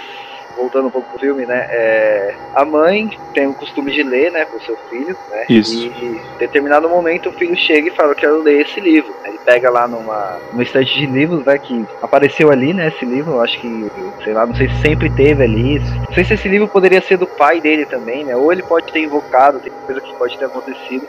[0.57, 1.67] Voltando um pouco pro filme, né?
[1.71, 5.45] é, a mãe tem o costume de ler, né, com seu filho, né?
[5.49, 5.75] Isso.
[5.75, 9.13] E em determinado momento o filho chega e fala: Eu quero ler esse livro.
[9.25, 11.59] Ele pega lá numa, numa estante de livros, né?
[11.59, 12.89] Que apareceu ali, né?
[12.89, 13.91] Esse livro, eu acho que,
[14.23, 15.79] sei lá, não sei se sempre teve ali.
[15.79, 18.37] Não sei se esse livro poderia ser do pai dele também, né?
[18.37, 21.07] Ou ele pode ter invocado, tem coisa que pode ter acontecido.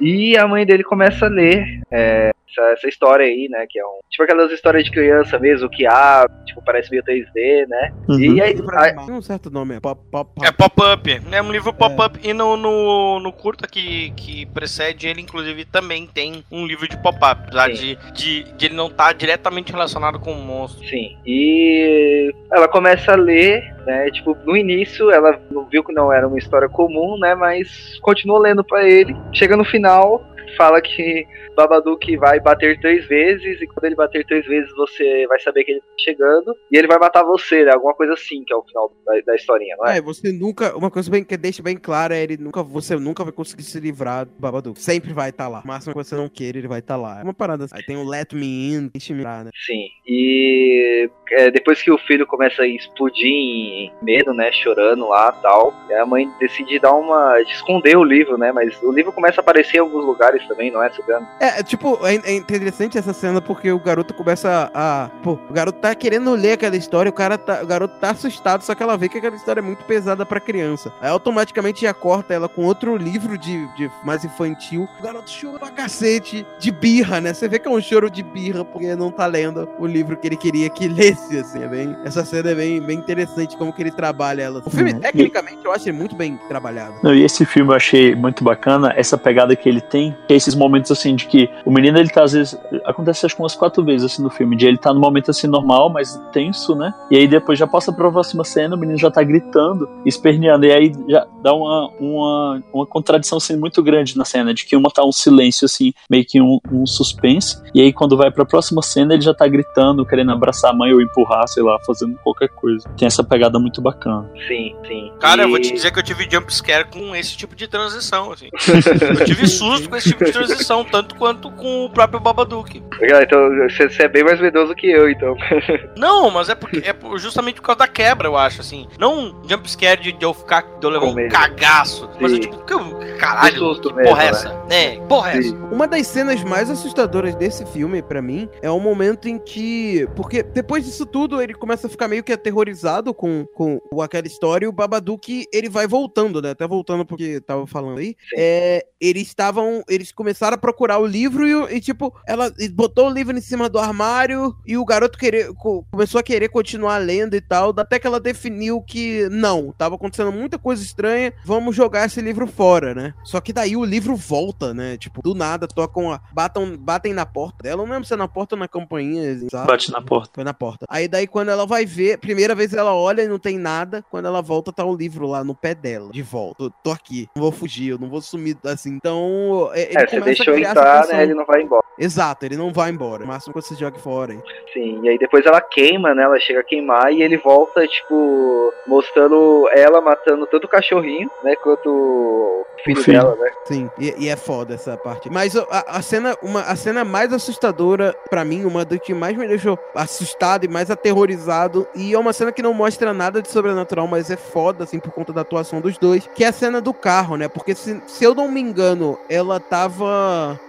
[0.00, 3.66] E a mãe dele começa a ler é, essa, essa história aí, né?
[3.68, 4.00] Que é um.
[4.10, 7.92] Tipo aquelas histórias de criança mesmo, que ah, tipo, parece meio 3D, né?
[8.08, 9.06] E aí, aí-.
[9.06, 10.46] Tem um certo nome, é pop, pop, pop.
[10.46, 11.22] É pop-up.
[11.30, 12.18] É um livro pop-up.
[12.22, 16.96] E no, no, no curta que, que precede ele, inclusive, também tem um livro de
[16.96, 17.42] pop-up.
[17.42, 20.86] Apesar de, de, de ele não estar diretamente relacionado com o monstro.
[20.86, 21.16] Sim.
[21.26, 24.10] E ela começa a ler, né?
[24.10, 27.34] Tipo, no início ela não viu que não era uma história comum, né?
[27.34, 29.16] Mas continuou lendo pra ele.
[29.32, 30.24] Chega no final,
[30.56, 35.38] fala que Babadook vai bater três vezes e quando ele bater três vezes você vai
[35.40, 37.72] saber que ele tá chegando e ele vai matar você, né?
[37.72, 39.98] Alguma coisa assim que é o final da, da historinha, não é?
[39.98, 40.76] É, você nunca.
[40.76, 42.62] Uma coisa bem, que deixa bem clara é ele nunca.
[42.62, 44.80] Você nunca vai conseguir se livrar do Babadook.
[44.80, 45.62] Sempre vai estar lá.
[45.64, 47.20] O máximo que você não queira, ele vai estar lá.
[47.20, 47.74] É uma parada assim.
[47.76, 49.50] Aí tem o Let Me In, deixa me livrar, né?
[49.66, 49.86] Sim.
[50.06, 54.50] E é, depois que o filho começa a explodir em medo, né?
[54.52, 57.42] Chorando lá tal, a mãe decide dar uma.
[57.42, 58.52] de esconder o livro, né?
[58.52, 61.26] Mas o livro começa a aparecer em alguns lugares também, não é, Sugano?
[61.40, 65.10] É, é, tipo, é, é interessante essa cena porque o garoto começa a.
[65.22, 67.60] Pô, o garoto tá querendo ler aquela história, o cara tá.
[67.62, 70.40] O garoto tá assustado, só que ela vê que aquela história é muito pesada pra
[70.40, 70.92] criança.
[71.00, 74.88] Aí automaticamente já corta ela com outro livro de, de mais infantil.
[74.98, 77.32] O garoto chora pra cacete, de birra, né?
[77.34, 80.26] Você vê que é um choro de birra porque não tá lendo o livro que
[80.26, 81.62] ele queria que lesse, assim.
[81.62, 84.62] É bem, essa cena é bem, bem interessante como que ele trabalha ela.
[84.64, 85.00] O filme, Uhum.
[85.00, 86.94] tecnicamente, eu acho ele muito bem trabalhado.
[87.02, 90.36] Não, e esse filme eu achei muito bacana, essa pegada que ele tem, que é
[90.36, 92.58] esses momentos assim de que o menino ele tá às vezes.
[92.86, 95.46] Acontece acho que umas quatro vezes assim no filme, de ele tá no momento assim
[95.46, 96.92] normal, mas tenso, né?
[97.10, 100.72] E aí depois já passa pra próxima cena, o menino já tá gritando, esperneando, e
[100.72, 104.90] aí já dá uma, uma, uma contradição assim muito grande na cena, de que uma
[104.90, 108.80] tá um silêncio assim, meio que um, um suspense, e aí quando vai pra próxima
[108.82, 112.48] cena ele já tá gritando, querendo abraçar a mãe ou empurrar, sei lá, fazendo qualquer
[112.48, 112.88] coisa.
[112.96, 114.30] Tem essa pegada muito bacana.
[114.48, 115.12] Sim, sim.
[115.20, 118.32] Cara, eu vou E- te dizer que eu tive jumpscare com esse tipo de transição,
[118.32, 118.48] assim.
[119.18, 122.82] Eu tive susto com esse tipo de transição, tanto quanto com o próprio Babadook.
[123.22, 125.36] Então você é bem mais medroso que eu, então.
[125.96, 128.86] Não, mas é porque é justamente por causa da quebra, eu acho, assim.
[128.98, 132.08] Não um jumpscare de, de eu ficar, de eu levar Com um cagaço.
[132.20, 132.40] Mas eu, Sim.
[132.42, 134.30] tipo, que, caralho, Um susto que mesmo, porra é né?
[134.30, 134.64] essa?
[134.70, 135.48] É, porra é essa?
[135.48, 135.58] Sim.
[135.70, 140.06] Uma das cenas mais assustadoras desse filme, pra mim, é o momento em que.
[140.16, 144.26] Porque depois disso tudo, ele começa a ficar meio que aterrorizado com, com o- aquela
[144.26, 146.50] história e o Babadook, ele vai voltando, né?
[146.50, 148.08] Até voltando porque tava falando aí.
[148.08, 148.36] Sim.
[148.36, 149.82] É, eles estavam.
[149.88, 153.68] Eles começaram a procurar o livro e, e, tipo, ela botou o livro em cima
[153.68, 157.98] do armário e o garoto querer, co- começou a querer continuar lendo e tal, até
[157.98, 162.94] que ela definiu que não, tava acontecendo muita coisa estranha, vamos jogar esse livro fora,
[162.94, 163.14] né?
[163.24, 164.96] Só que daí o livro volta, né?
[164.96, 168.28] Tipo, do nada tocam, a, batam, batem na porta dela, não lembro se é na
[168.28, 169.66] porta ou na campainha, assim, sabe?
[169.66, 170.32] Bate na porta.
[170.34, 170.86] Foi na porta.
[170.88, 174.26] Aí daí quando ela vai ver, primeira vez ela olha e não tem nada, quando
[174.26, 176.56] ela volta tá o livro lá no pé dela, de volta.
[176.58, 178.90] Tô, tô aqui, não vou fugir, eu não vou sumir assim.
[178.94, 181.22] Então, é, ele É, você deixou entrar, né?
[181.22, 181.84] Ele não vai embora.
[181.98, 183.24] Exato, ele não vai embora.
[183.24, 184.32] O máximo que você joga fora.
[184.32, 184.42] hein?
[184.72, 186.22] Sim, e aí depois ela queima, né?
[186.22, 191.54] Ela chega a queimar e ele volta, tipo, mostrando ela matando tanto o cachorrinho, né?
[191.56, 193.20] Quanto o filho, filho.
[193.20, 193.50] dela, né?
[193.64, 195.30] Sim, e, e é foda essa parte.
[195.30, 199.36] Mas a, a cena, uma, a cena mais assustadora, pra mim, uma do que mais
[199.36, 203.48] me deixou assustado e mais aterrorizado, e é uma cena que não mostra nada de
[203.48, 206.80] sobrenatural, mas é foda, assim, por conta da atuação dos dois, que é a cena
[206.80, 207.48] do carro, né?
[207.48, 209.91] Porque se, se eu não me engano, ela tava.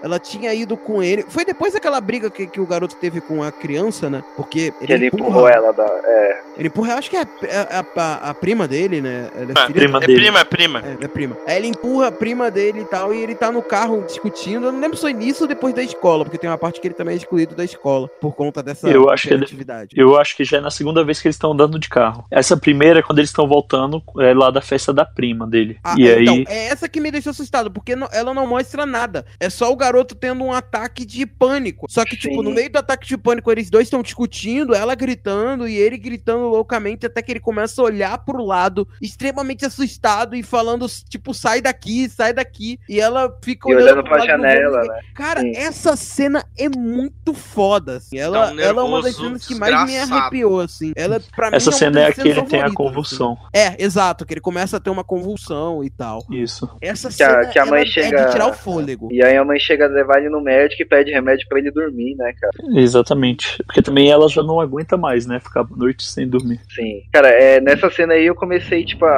[0.01, 1.25] Ela tinha ido com ele.
[1.27, 4.23] Foi depois daquela briga que, que o garoto teve com a criança, né?
[4.35, 5.83] Porque ele, Que ele empurra- empurrou ela da.
[5.85, 9.29] É, Ele empurra, eu acho que é a, a- a- a prima dele, né?
[9.35, 10.19] Ela é Ah, filha prima É dele.
[10.19, 10.79] prima, é prima.
[10.79, 11.37] é, é prima.
[11.47, 14.67] Aí ele empurra a prima dele e tal, e ele tá no carro discutindo.
[14.67, 16.87] Eu não lembro se foi nisso ou depois da escola, porque tem uma parte que
[16.87, 19.89] ele também é excluído da escola por conta dessa Eu acho que é atividade.
[19.95, 22.25] Eu acho que já é na segunda vez que eles estão andando de carro.
[22.29, 25.77] Essa primeira é quando eles estão voltando é lá da festa da prima dele.
[25.83, 26.23] Ah, e é, aí.
[26.23, 29.12] Então, é essa que me deixou assustado, porque não- ela não mostra nada.
[29.39, 31.87] É só o garoto tendo um ataque de pânico.
[31.89, 32.43] Só que, tipo, Sim.
[32.43, 36.47] no meio do ataque de pânico, eles dois estão discutindo, ela gritando e ele gritando
[36.47, 41.61] loucamente, até que ele começa a olhar pro lado, extremamente assustado e falando, tipo, sai
[41.61, 42.79] daqui, sai daqui.
[42.87, 44.99] E ela fica e olhando pra janela, né?
[45.15, 45.51] Cara, Sim.
[45.55, 48.17] essa cena é muito foda, assim.
[48.17, 50.93] Ela, Dá um ela é uma das cenas que mais me arrepiou, assim.
[50.95, 53.33] Ela, pra mim, Essa uma cena é das a que ele tem a favoritas, convulsão.
[53.33, 53.49] assim.
[53.53, 56.23] É, exato, que ele começa a ter uma convulsão e tal.
[56.29, 56.69] Isso.
[56.81, 59.02] Essa Que a- cena que a mãe ela é chega- de tirar o fôlego.
[59.11, 61.71] E aí a mãe chega a levar ele no médico e pede remédio pra ele
[61.71, 62.53] dormir, né, cara?
[62.79, 63.61] Exatamente.
[63.65, 65.39] Porque também ela já não aguenta mais, né?
[65.39, 66.59] Ficar a noite sem dormir.
[66.73, 67.01] Sim.
[67.11, 69.09] Cara, é, nessa cena aí eu comecei, tipo, a,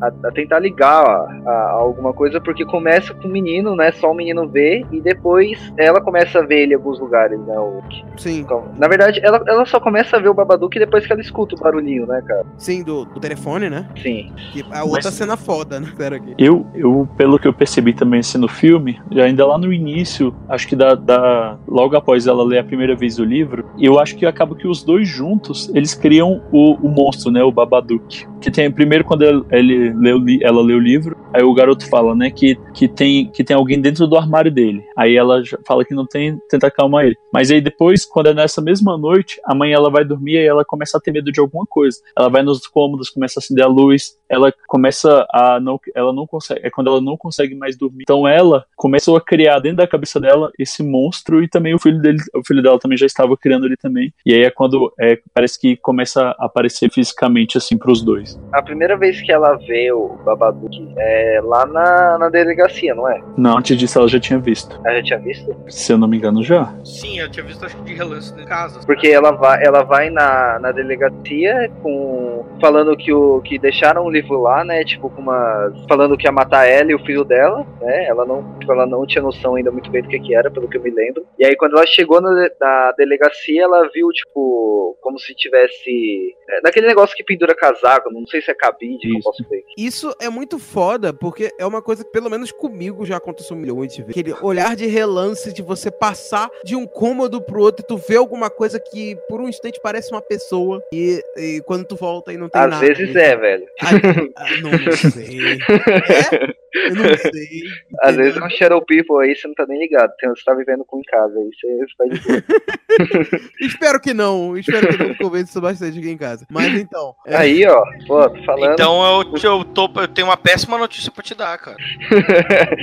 [0.00, 3.92] a, a tentar ligar a, a- a alguma coisa, porque começa com o menino, né?
[3.92, 7.58] Só o menino vê, e depois ela começa a ver ele em alguns lugares, né?
[7.58, 7.82] O,
[8.16, 11.20] Sim, então, na verdade, ela, ela só começa a ver o Babadook depois que ela
[11.22, 12.44] escuta o barulhinho, né, cara?
[12.56, 13.88] sim, do, do telefone, né?
[14.02, 14.32] Sim.
[14.52, 15.92] Que a outra Mas- cena foda, né?
[15.96, 16.34] Pera aqui.
[16.38, 20.66] Eu, eu, pelo que eu percebi também assim, no filme, ainda lá no início, acho
[20.68, 24.26] que da, da- logo após ela ler a primeira vez o livro, eu acho que
[24.26, 28.26] acaba que os dois juntos, eles criam o, o monstro, né, o Babadook.
[28.40, 32.30] Que tem primeiro quando ele, ele ela lê o livro, aí o garoto fala, né,
[32.30, 34.82] que, que, tem, que tem alguém dentro do armário dele.
[34.96, 37.16] Aí ela fala que não tem, tenta acalmar ele.
[37.32, 40.64] Mas aí depois, quando é nessa mesma noite, a mãe ela vai dormir e ela
[40.64, 41.98] começa a ter medo de alguma coisa.
[42.16, 46.26] Ela vai nos cômodos, começa a acender a luz, ela começa a não, ela não
[46.26, 48.02] consegue, é quando ela não consegue mais dormir.
[48.02, 52.00] Então ela começou a criar dentro da cabeça dela esse monstro e também o filho
[52.00, 54.12] dele, o filho dela também já estava criando ele também.
[54.24, 58.38] E aí é quando é, parece que começa a aparecer fisicamente assim pros dois.
[58.52, 63.22] A primeira vez que ela vê o Babadook é lá na, na delegacia, não é?
[63.36, 64.80] Não, antes disso ela já tinha visto.
[64.84, 65.54] Ela já tinha visto?
[65.68, 66.74] Se eu não me engano já.
[66.84, 68.80] Sim, eu tinha visto acho que de relance em casa.
[68.84, 72.44] Porque ela vai, ela vai na, na delegacia com.
[72.60, 74.84] falando que, o, que deixaram o livro lá, né?
[74.84, 75.72] Tipo, com uma.
[75.88, 78.06] falando que ia matar ela e o filho dela, né?
[78.06, 80.68] Ela não, tipo, ela não tinha noção ainda muito bem do que, que era, pelo
[80.68, 81.26] que eu me lembro.
[81.38, 86.34] E aí quando ela chegou na, na delegacia, ela viu, tipo, como se tivesse.
[86.48, 89.22] é, naquele negócio que pendura casaco, não sei se é cabide, Isso.
[89.22, 89.62] posso ver.
[89.76, 93.92] Isso é muito foda, porque é uma coisa que, pelo menos comigo, já aconteceu milhões
[93.92, 94.16] de vezes.
[94.18, 98.16] Aquele olhar de relance de você passar de um cômodo pro outro e tu vê
[98.16, 102.36] alguma coisa que por um instante parece uma pessoa e, e quando tu volta e
[102.36, 102.86] não tem Às nada.
[102.86, 103.24] vezes né?
[103.30, 103.66] é, velho.
[103.80, 104.03] Ah,
[104.36, 105.58] ah, não, não sei.
[105.58, 106.54] É?
[106.74, 107.62] Eu não sei.
[108.02, 108.24] Às entendeu?
[108.24, 110.10] vezes é um Shadow People aí, você não tá nem ligado.
[110.22, 113.40] Você tá vivendo com em casa aí, você, você tá de boa.
[113.60, 114.56] Espero que não.
[114.56, 116.46] Espero que não convença bastante aqui em casa.
[116.50, 117.14] Mas então.
[117.26, 118.72] é, Aí, ó, pô, tô falando.
[118.72, 121.76] Então eu, eu, tô, eu tenho uma péssima notícia pra te dar, cara.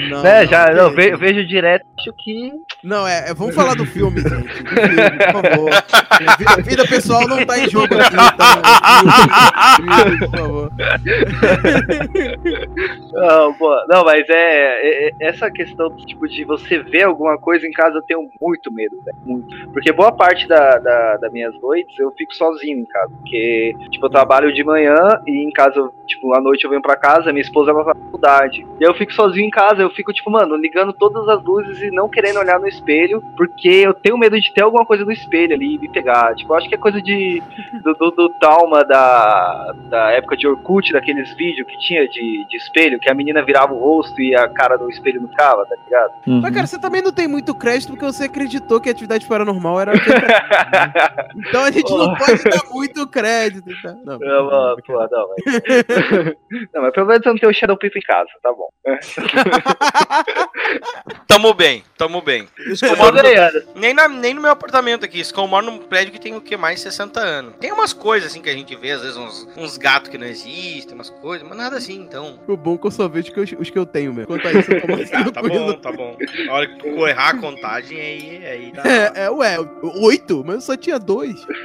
[0.10, 0.96] não, né, não, já, não, isso.
[0.96, 2.52] ve- eu vejo direto, acho que.
[2.84, 4.64] Não, é, é- vamos falar do filme, gente.
[4.64, 5.70] Do filme, por favor.
[6.10, 9.76] A vida, vida pessoal não tá em jogo aqui, tá?
[9.78, 10.72] Filme, por favor.
[13.14, 17.68] Não, pô, não, mas é, é- é- essa questão tipo, de você ver alguma coisa
[17.68, 19.72] em casa, eu tenho muito medo, velho, muito.
[19.72, 23.10] Porque boa parte da, da, das minhas noites eu fico sozinho em casa.
[23.10, 24.96] Porque, tipo, eu trabalho de manhã
[25.28, 28.04] e em casa, tipo, à noite eu venho pra casa, minha esposa ela vai pra
[28.04, 28.66] faculdade.
[28.80, 31.92] E eu fico sozinho em casa, eu fico, tipo, mano, ligando todas as luzes e
[31.92, 35.54] não querendo olhar no espelho, porque eu tenho medo de ter alguma coisa no espelho
[35.54, 36.34] ali e me pegar.
[36.36, 37.42] Tipo, eu acho que é coisa de,
[37.84, 42.58] do, do, do trauma da, da época de Orkut, daqueles vídeos que tinha de, de
[42.58, 45.52] espelho, que a menina virava o rosto e a cara do espelho cara.
[45.52, 46.12] tava, tá ligado?
[46.28, 46.42] Uhum.
[46.42, 49.82] Mas, cara, você também não tem muito crédito porque você acreditou que a atividade paranormal
[49.82, 49.94] era.
[51.36, 53.70] então a gente não pode dar muito crédito.
[53.82, 53.94] Tá?
[54.06, 56.36] Não, Não, mano, pô, não, mas...
[56.74, 58.70] não, mas pelo menos eu não tenho o Shadow People em casa, tá bom.
[61.28, 62.48] Tamo bem, tamo bem.
[62.58, 66.20] No- nem, na- nem no meu apartamento aqui, isso que eu moro num prédio que
[66.20, 66.56] tem o que?
[66.58, 67.54] Mais 60 anos.
[67.60, 70.28] Tem umas coisas assim que a gente vê, às vezes uns, uns gatos que não
[70.28, 72.40] existem, umas coisas, mas nada assim, então.
[72.48, 74.28] O bom é que eu só vejo que eu- os que eu tenho mesmo.
[74.28, 76.18] Quanto a isso, eu tô mais Ah, tá bom, tá bom.
[76.46, 78.84] Na hora que tu errar a contagem, aí, aí dá.
[78.86, 79.58] É, é, ué,
[80.02, 81.46] oito, mas eu só tinha dois.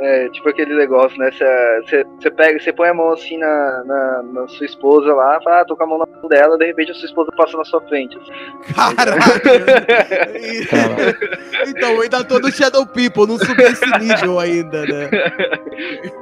[0.00, 1.30] É, tipo aquele negócio, né?
[1.32, 5.64] Você pega, você põe a mão assim na, na, na sua esposa lá, fala, ah,
[5.64, 7.80] tô com a mão na mão dela, de repente a sua esposa passa na sua
[7.88, 8.16] frente.
[8.18, 8.30] assim.
[8.74, 9.18] Caraca!
[11.68, 15.10] então, eu ainda tô no Shadow People, não subi esse nível ainda, né?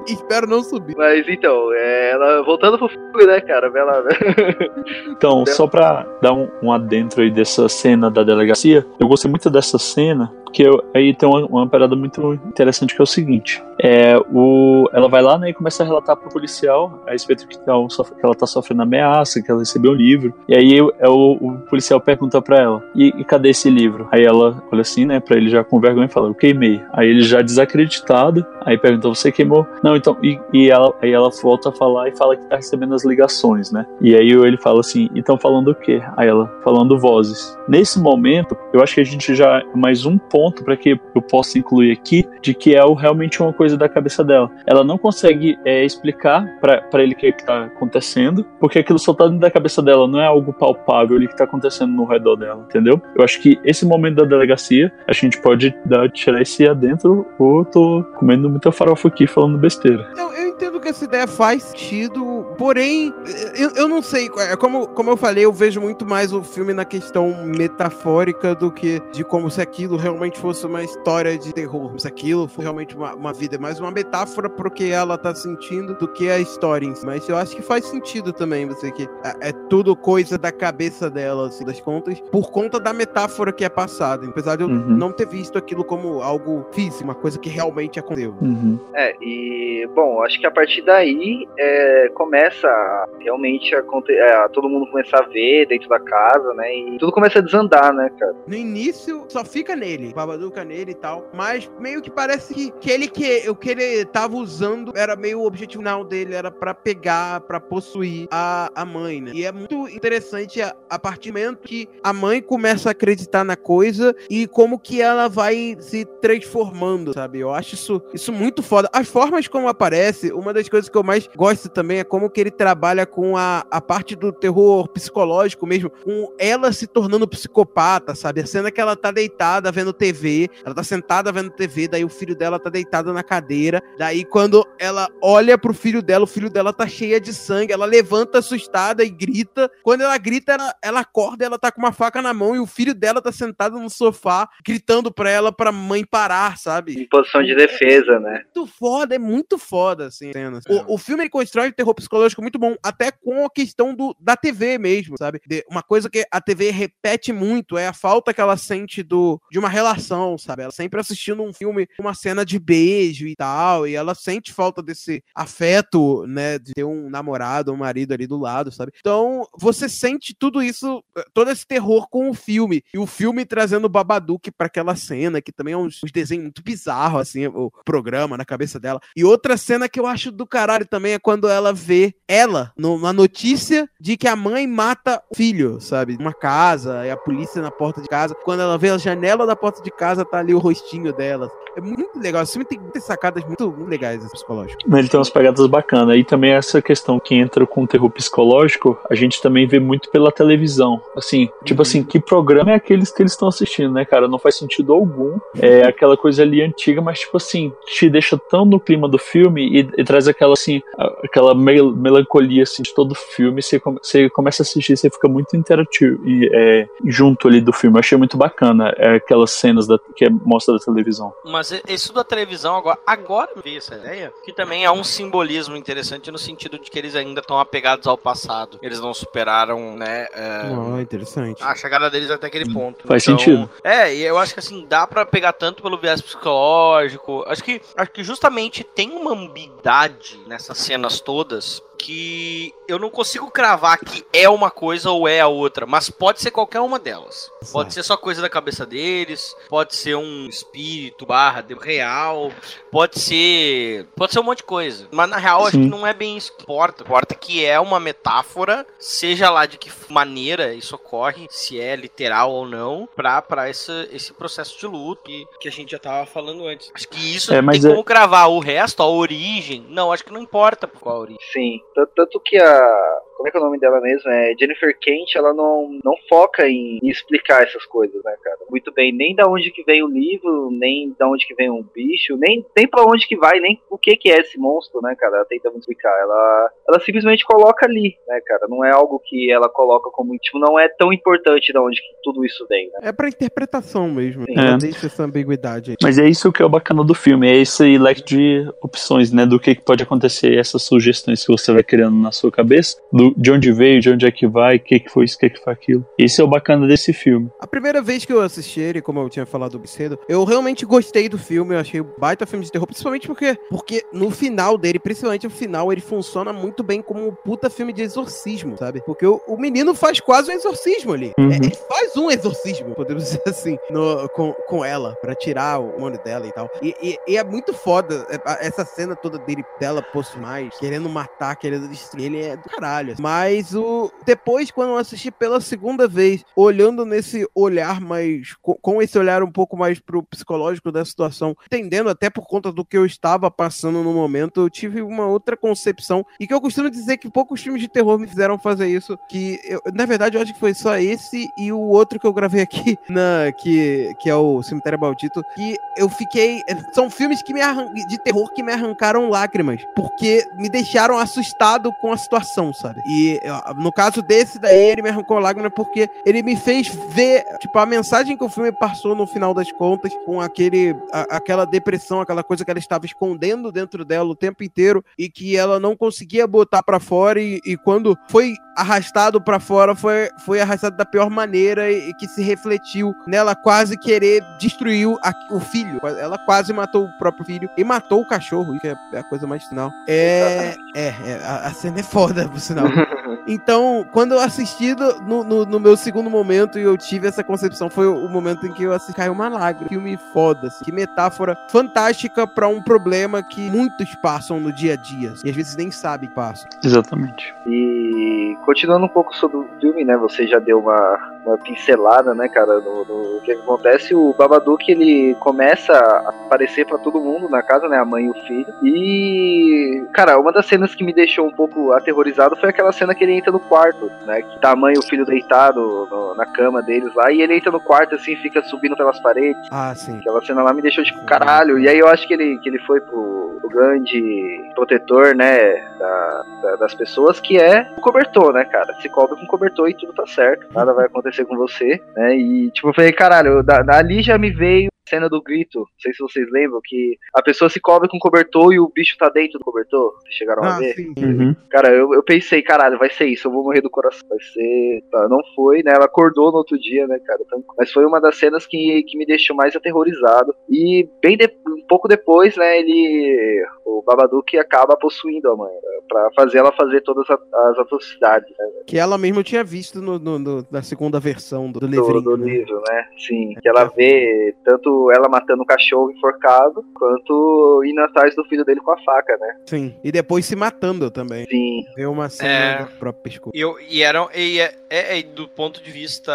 [0.08, 0.96] Espero não subir.
[0.96, 3.70] Mas então, é, ela voltando pro filme, né, cara?
[3.74, 4.04] Ela,
[5.10, 9.50] Então, só pra dar um, um adentro aí dessa cena da delegacia, eu gostei muito
[9.50, 13.62] dessa cena, porque eu- aí tem uma, uma parada muito interessante que é o seguinte:
[13.82, 17.58] é, o, ela vai lá né, e começa a relatar pro policial a respeito que,
[17.58, 17.72] tá,
[18.18, 20.32] que ela tá sofrendo ameaça, que ela recebeu um livro.
[20.48, 24.08] E aí é o, o policial pergunta pra ela: e, e cadê esse livro?
[24.10, 26.80] Aí ela olha assim, né, pra ele já com vergonha e fala: Eu queimei.
[26.92, 29.66] Aí ele já desacreditado, aí pergunta: Você queimou?
[29.82, 30.16] Não, então.
[30.22, 33.72] E, e ela, aí ela volta a falar e fala que tá recebendo as ligações,
[33.72, 33.84] né?
[34.00, 36.00] E aí ele fala assim: E estão falando o quê?
[36.16, 37.58] Aí ela: Falando vozes.
[37.68, 39.62] Nesse momento, eu acho que a gente já.
[39.74, 43.76] Mais um ponto para que eu possa incluir aqui, de que é realmente uma coisa
[43.76, 44.50] da cabeça dela.
[44.66, 48.98] Ela não consegue é, explicar pra ele o que, é que tá acontecendo, porque aquilo
[48.98, 52.04] só tá dentro da cabeça dela, não é algo palpável ali que tá acontecendo no
[52.04, 53.00] redor dela, entendeu?
[53.16, 57.64] Eu acho que esse momento da delegacia, a gente pode dar, tirar esse adentro, ou
[57.64, 60.10] tô comendo muita farofa aqui falando besteira.
[60.16, 62.22] Eu, eu entendo que essa ideia faz sentido,
[62.60, 63.14] porém,
[63.58, 64.28] eu, eu não sei.
[64.36, 68.70] é Como, como eu falei, eu vejo muito mais o filme na questão metafórica do
[68.70, 71.98] que de como se aquilo realmente fosse uma história de terror.
[71.98, 75.34] Se aquilo for realmente uma, uma vida, é mais uma metáfora pro que ela tá
[75.34, 77.06] sentindo do que a história em si.
[77.06, 81.08] Mas eu acho que faz sentido também, você que é, é tudo coisa da cabeça
[81.08, 84.26] dela, assim, das contas, por conta da metáfora que é passada.
[84.26, 84.96] Apesar de eu Uhum.
[84.96, 88.34] não ter visto aquilo como algo físico, uma coisa que realmente aconteceu.
[88.40, 88.78] Uhum.
[88.94, 94.48] É, e bom, acho que a partir daí é, começa a, realmente a, é, a
[94.48, 96.74] todo mundo começar a ver dentro da casa, né?
[96.74, 98.34] E tudo começa a desandar, né, cara?
[98.46, 101.28] No início, só fica nele, Babaduca nele e tal.
[101.32, 105.40] Mas meio que parece que, que ele que o que ele tava usando era meio
[105.40, 109.32] o objetivo final dele, era pra pegar, pra possuir a, a mãe, né?
[109.34, 113.44] E é muito interessante a, a partir do momento que a mãe começa a acreditar
[113.44, 117.40] na coisa e como que ela vai se transformando, sabe?
[117.40, 118.88] Eu acho isso, isso muito foda.
[118.92, 122.39] As formas como aparece, uma das coisas que eu mais gosto também é como que
[122.40, 128.14] ele trabalha com a, a parte do terror psicológico mesmo, com ela se tornando psicopata,
[128.14, 128.40] sabe?
[128.40, 132.08] A cena que ela tá deitada vendo TV, ela tá sentada vendo TV, daí o
[132.08, 136.50] filho dela tá deitado na cadeira, daí quando ela olha pro filho dela, o filho
[136.50, 139.70] dela tá cheia de sangue, ela levanta assustada e grita.
[139.82, 142.66] Quando ela grita, ela, ela acorda, ela tá com uma faca na mão e o
[142.66, 147.00] filho dela tá sentado no sofá, gritando pra ela pra mãe parar, sabe?
[147.00, 148.44] Em posição de defesa, né?
[148.54, 150.60] muito foda, é muito foda, assim, a cena.
[150.68, 154.14] O, o filme ele constrói um terror psicológico muito bom, até com a questão do,
[154.20, 155.40] da TV mesmo, sabe?
[155.46, 159.40] De- uma coisa que a TV repete muito é a falta que ela sente do,
[159.50, 160.62] de uma relação, sabe?
[160.62, 164.82] Ela sempre assistindo um filme, uma cena de beijo e tal, e ela sente falta
[164.82, 166.58] desse afeto, né?
[166.58, 168.92] De ter um namorado, um marido ali do lado, sabe?
[168.98, 172.82] Então, você sente tudo isso, eh, todo esse terror com o filme.
[172.94, 176.44] E o filme trazendo o Babadook pra aquela cena, que também é uns, uns desenhos
[176.44, 179.00] muito bizarros, assim, o programa na cabeça dela.
[179.16, 183.12] E outra cena que eu acho do caralho também é quando ela vê ela na
[183.12, 186.16] notícia de que a mãe mata o filho, sabe?
[186.18, 188.34] Uma casa, e a polícia na porta de casa.
[188.44, 191.50] Quando ela vê a janela da porta de casa, tá ali o rostinho dela.
[191.76, 192.42] É muito legal.
[192.42, 194.92] Esse filme tem muitas sacadas muito, muito legais, psicológicas.
[194.92, 196.16] Ele tem umas pegadas bacanas.
[196.16, 200.10] E também essa questão que entra com o terror psicológico, a gente também vê muito
[200.10, 201.00] pela televisão.
[201.16, 204.26] Assim, tipo assim, que programa é aqueles que eles estão assistindo, né, cara?
[204.26, 205.38] Não faz sentido algum.
[205.56, 209.68] É aquela coisa ali antiga, mas tipo assim, te deixa tão no clima do filme
[209.68, 210.82] e, e traz aquela assim,
[211.24, 213.62] aquela mel- melancolia assim de todo o filme.
[213.62, 217.72] Você, come- você começa a assistir, você fica muito interativo e é, junto ali do
[217.72, 217.96] filme.
[217.96, 221.32] Eu achei muito bacana é, aquelas cenas da, que mostra da televisão.
[221.44, 225.76] Mas isso da televisão agora, agora eu vi essa ideia, que também é um simbolismo
[225.76, 228.78] interessante no sentido de que eles ainda estão apegados ao passado.
[228.82, 231.62] Eles não superaram, né, é, Oh, interessante.
[231.62, 233.06] a chegada deles até aquele ponto.
[233.06, 233.68] Faz sentido.
[233.84, 237.44] É, e eu acho que assim, dá pra pegar tanto pelo viés psicológico.
[237.46, 243.50] Acho que, acho que justamente tem uma ambiguidade nessas cenas todas que eu não consigo
[243.50, 247.50] cravar que é uma coisa ou é a outra, mas pode ser qualquer uma delas.
[247.70, 252.50] Pode ser só coisa da cabeça deles, pode ser um espírito barra de real,
[252.90, 254.06] pode ser.
[254.16, 255.06] Pode ser um monte de coisa.
[255.10, 255.84] Mas na real, acho Sim.
[255.84, 257.02] que não é bem isso que importa.
[257.02, 262.50] Importa que é uma metáfora, seja lá de que maneira isso ocorre, se é literal
[262.50, 266.26] ou não, pra, pra esse, esse processo de luto que, que a gente já tava
[266.26, 266.90] falando antes.
[266.94, 268.48] Acho que isso É, tem é- como cravar.
[268.50, 271.40] O resto, a origem, não, acho que não importa qual a origem.
[271.52, 271.80] Sim.
[272.14, 273.18] Tanto, que a.
[273.36, 274.30] Como é que é o nome dela mesmo?
[274.30, 278.58] É Jennifer Kent, ela não, não foca em, em explicar essas coisas, né, cara?
[278.68, 281.82] Muito bem, nem da onde que vem o livro, nem da onde que vem um
[281.82, 285.14] bicho, nem, nem pra onde que vai, nem o que que é esse monstro, né,
[285.18, 285.36] cara?
[285.36, 286.14] Ela tenta explicar.
[286.20, 288.66] Ela, ela simplesmente coloca ali, né, cara?
[288.68, 292.08] Não é algo que ela coloca como, tipo, não é tão importante da onde que
[292.22, 292.98] tudo isso vem, né?
[293.04, 294.44] É pra interpretação mesmo.
[294.44, 294.52] Sim.
[294.58, 294.76] Ela É.
[294.76, 295.96] deixa essa ambiguidade aí.
[296.02, 299.46] Mas é isso que é o bacana do filme, é esse leque de opções, né?
[299.46, 303.34] Do que, que pode acontecer, essas sugestões que você vai criando na sua cabeça, do,
[303.36, 305.50] de onde veio, de onde é que vai, o que, que foi isso, o que,
[305.50, 306.06] que foi aquilo.
[306.18, 307.50] Esse é o bacana desse filme.
[307.60, 311.28] A primeira vez que eu assisti ele, como eu tinha falado cedo, eu realmente gostei
[311.28, 314.98] do filme, eu achei um baita filme de terror, principalmente porque, porque no final dele,
[314.98, 319.00] principalmente no final, ele funciona muito bem como um puta filme de exorcismo, sabe?
[319.04, 321.32] Porque o, o menino faz quase um exorcismo ali.
[321.38, 321.50] Uhum.
[321.52, 325.92] É, ele faz um exorcismo, podemos dizer assim, no- com, com ela, pra tirar o
[325.92, 326.68] demônio dela e tal.
[326.82, 331.08] E, e- e é muito foda é, essa cena toda dele, dela posto mais, querendo
[331.08, 333.14] matar, querendo destruir, ele é do caralho.
[333.18, 339.18] Mas o depois, quando eu assisti pela segunda vez, olhando nesse olhar mais, com, esse
[339.18, 343.06] olhar um pouco mais pro psicológico da situação, entendendo até por conta do que eu
[343.06, 346.24] estava passando no momento, eu tive uma outra concepção.
[346.38, 349.16] E que eu costumo dizer que poucos filmes de terror me fizeram fazer isso.
[349.28, 352.32] Que eu- na verdade eu acho que foi só esse e o outro que eu
[352.32, 356.62] gravei aqui, na, que, que é o Cemitério Maldito, que eu fiquei.
[356.92, 357.60] São filmes que me
[358.08, 359.82] de terror que me arrancaram lágrimas.
[359.94, 361.59] Porque me deixaram assustado
[362.00, 363.00] com a situação, sabe?
[363.06, 363.38] E
[363.76, 367.84] no caso desse daí, ele me arrancou lágrimas porque ele me fez ver, tipo, a
[367.86, 372.42] mensagem que o filme passou no final das contas, com aquele, a- aquela depressão, aquela
[372.42, 376.46] coisa que ela estava escondendo dentro dela o tempo inteiro e que ela não conseguia
[376.46, 381.28] botar pra fora e, e quando foi arrastado pra fora foi, foi arrastado da pior
[381.30, 386.00] maneira e, e que se refletiu nela quase querer destruir o, a- o filho.
[386.18, 389.46] Ela quase matou o próprio filho e matou o cachorro, que é, é a coisa
[389.46, 389.90] mais final.
[390.08, 392.86] É, é, é, a, a cena é foda, por sinal.
[393.46, 397.88] Então, quando eu assisti no, no, no meu segundo momento e eu tive essa concepção,
[397.90, 399.88] foi o momento em que eu assisti caiu uma lágrima.
[399.88, 400.84] Filme foda, assim.
[400.84, 405.34] Que metáfora fantástica pra um problema que muitos passam no dia a dia.
[405.44, 406.68] E às vezes nem sabem que passam.
[406.82, 407.54] Exatamente.
[407.66, 410.16] E continuando um pouco sobre o filme, né?
[410.16, 414.14] Você já deu uma, uma pincelada, né, cara, no, no que acontece.
[414.14, 417.98] O Babadook ele começa a aparecer pra todo mundo na casa, né?
[417.98, 418.72] A mãe e o filho.
[418.82, 423.24] E, cara, uma das cenas que me deixou um pouco aterrorizado foi aquela cena que
[423.24, 424.40] ele entra no quarto, né?
[424.42, 427.32] Que tá a mãe e o filho deitado no- na cama deles lá.
[427.32, 429.60] E ele entra no quarto assim, fica subindo pelas paredes.
[429.72, 430.18] Ah, sim.
[430.18, 431.78] Aquela cena lá me deixou tipo, caralho.
[431.78, 436.42] E aí eu acho que ele, que ele foi pro, pro grande protetor, né, da-
[436.62, 438.94] da- das pessoas, que é o cobertor, né, cara?
[439.00, 440.66] Se cobre com cobertor e tudo tá certo.
[440.72, 442.36] Nada vai acontecer com você, né?
[442.36, 445.80] E, tipo, eu falei, caralho, da, dali já me veio cena do grito.
[445.80, 449.16] Não sei se vocês lembram, que a pessoa se cobre com cobertor e o bicho
[449.18, 450.14] tá dentro do cobertor.
[450.22, 450.94] Vocês chegaram a Ah, ver?
[450.94, 451.12] sim.
[451.18, 451.54] Uhum.
[451.70, 454.26] Cara, eu, eu pensei, caralho, vai ser isso, eu vou morrer do coração.
[454.28, 455.02] Vai ser.
[455.10, 455.92] Tá, não foi, né?
[455.94, 457.40] Ela acordou no outro dia, né, cara?
[457.44, 460.54] Então, mas foi uma das cenas que, que me deixou mais aterrorizado.
[460.68, 463.64] E bem de- um pouco depois, né, ele.
[463.84, 467.38] O Babadook acaba possuindo a mãe, né, pra fazer ela fazer todas a-
[467.70, 468.66] as atrocidades, né?
[468.86, 472.20] Que ela mesma eu tinha visto no, no- no- na segunda versão do, do Do,
[472.22, 472.46] do né?
[472.52, 473.04] livro, né?
[473.18, 473.54] Sim.
[473.60, 478.80] Que ela vê tanto ela matando o cachorro enforcado, quanto indo atrás do filho dele
[478.80, 479.56] com a faca, né?
[479.66, 479.94] Sim.
[480.02, 481.46] E depois se matando também.
[481.46, 481.84] Sim.
[481.96, 482.78] Vê uma cena É.
[482.84, 483.50] do próprio pescoço.
[483.54, 486.32] E, eu, e eram e é, é- é, do ponto de vista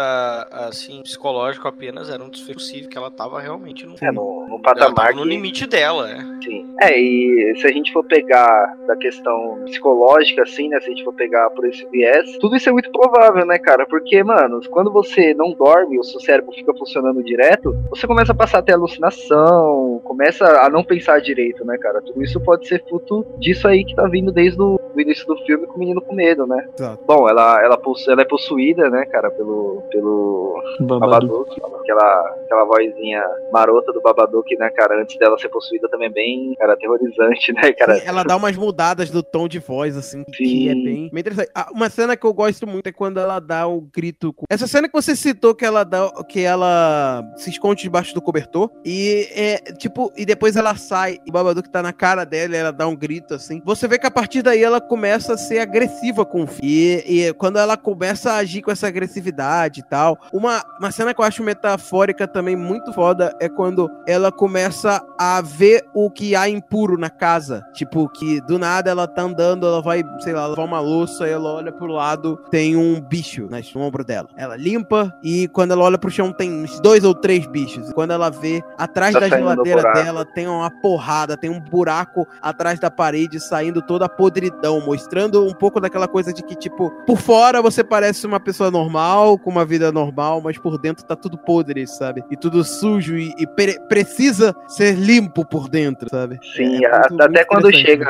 [0.50, 4.60] assim psicológico apenas era um desfecho possível que ela tava realmente no, É, no, no
[4.62, 6.16] patamar tava no que- limite dela, é.
[6.42, 6.74] Sim.
[6.80, 10.80] É, e se a gente for pegar da questão psicológica, assim, né?
[10.80, 13.86] Se a gente for pegar por esse viés, tudo isso é muito provável, né, cara?
[13.86, 18.34] Porque, mano, quando você não dorme, o seu cérebro fica funcionando direto, você começa a
[18.36, 22.00] passar a ter alucinação, começa a não pensar direito, né, cara?
[22.02, 25.66] Tudo isso pode ser fruto disso aí que tá vindo desde o início do filme
[25.66, 26.66] com o menino com medo, né?
[26.78, 27.02] Exato.
[27.06, 31.60] Bom, ela, ela, possu- ela é possuída, né, cara, pelo, pelo Babadook.
[31.60, 36.12] Babadook, aquela, aquela vozinha marota do Babadook, né, cara, antes dela ser possuída também é
[36.12, 37.98] bem, cara, aterrorizante, né, cara?
[37.98, 40.68] Ela dá umas mudadas do tom de voz, assim, que Sim.
[40.68, 41.50] é bem, bem interessante.
[41.54, 44.34] Ah, uma cena que eu gosto muito é quando ela dá o grito.
[44.50, 48.45] Essa cena que você citou, que ela dá, que ela se esconde debaixo do cobertor,
[48.84, 52.72] e é, tipo, e depois ela sai, e o Babadook tá na cara dela, ela
[52.72, 53.60] dá um grito, assim.
[53.64, 56.66] Você vê que a partir daí ela começa a ser agressiva com o filho.
[56.66, 61.14] E, e quando ela começa a agir com essa agressividade e tal, uma, uma cena
[61.14, 66.34] que eu acho metafórica também muito foda é quando ela começa a ver o que
[66.34, 67.64] há impuro na casa.
[67.72, 71.52] Tipo, que do nada ela tá andando, ela vai, sei lá, lavar uma louça, ela
[71.52, 74.28] olha pro lado, tem um bicho no ombro dela.
[74.36, 77.90] Ela limpa e quando ela olha pro chão tem dois ou três bichos.
[77.90, 82.26] E quando ela vê atrás Tá da geladeira dela tem uma porrada, tem um buraco
[82.40, 86.90] atrás da parede saindo toda a podridão, mostrando um pouco daquela coisa de que, tipo,
[87.06, 91.16] por fora você parece uma pessoa normal, com uma vida normal, mas por dentro tá
[91.16, 92.22] tudo podre, sabe?
[92.30, 96.38] E tudo sujo e, e pre- precisa ser limpo por dentro, sabe?
[96.54, 98.08] Sim, É a- muito- até muito quando chega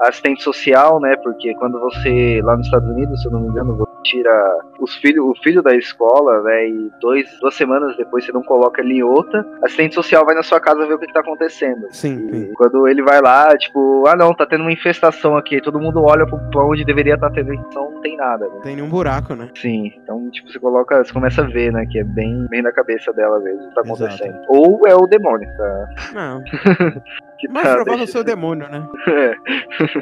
[0.00, 1.16] a assistente social, né?
[1.22, 5.30] Porque quando você, lá nos Estados Unidos, se eu não me engano, tira os filho,
[5.30, 6.68] o filho da escola, né?
[6.68, 10.34] E dois, duas semanas depois você não coloca ele em outra, a assistente social vai
[10.34, 11.86] na sua casa ver o que, que tá acontecendo.
[11.90, 12.52] Sim, sim.
[12.54, 16.26] Quando ele vai lá, tipo, ah não, tá tendo uma infestação aqui, todo mundo olha
[16.26, 18.52] pro pra onde deveria estar tendo infestação, não tem nada, né?
[18.54, 19.48] Não tem nenhum buraco, né?
[19.56, 22.72] Sim, então, tipo, você coloca, você começa a ver, né, que é bem, bem na
[22.72, 24.04] cabeça dela mesmo, o que tá Exato.
[24.04, 24.38] acontecendo.
[24.48, 25.88] Ou é o demônio, tá?
[26.14, 26.42] Não.
[27.38, 28.86] Que Mais tá provável deixando- ser o demônio, né?
[29.08, 29.34] É.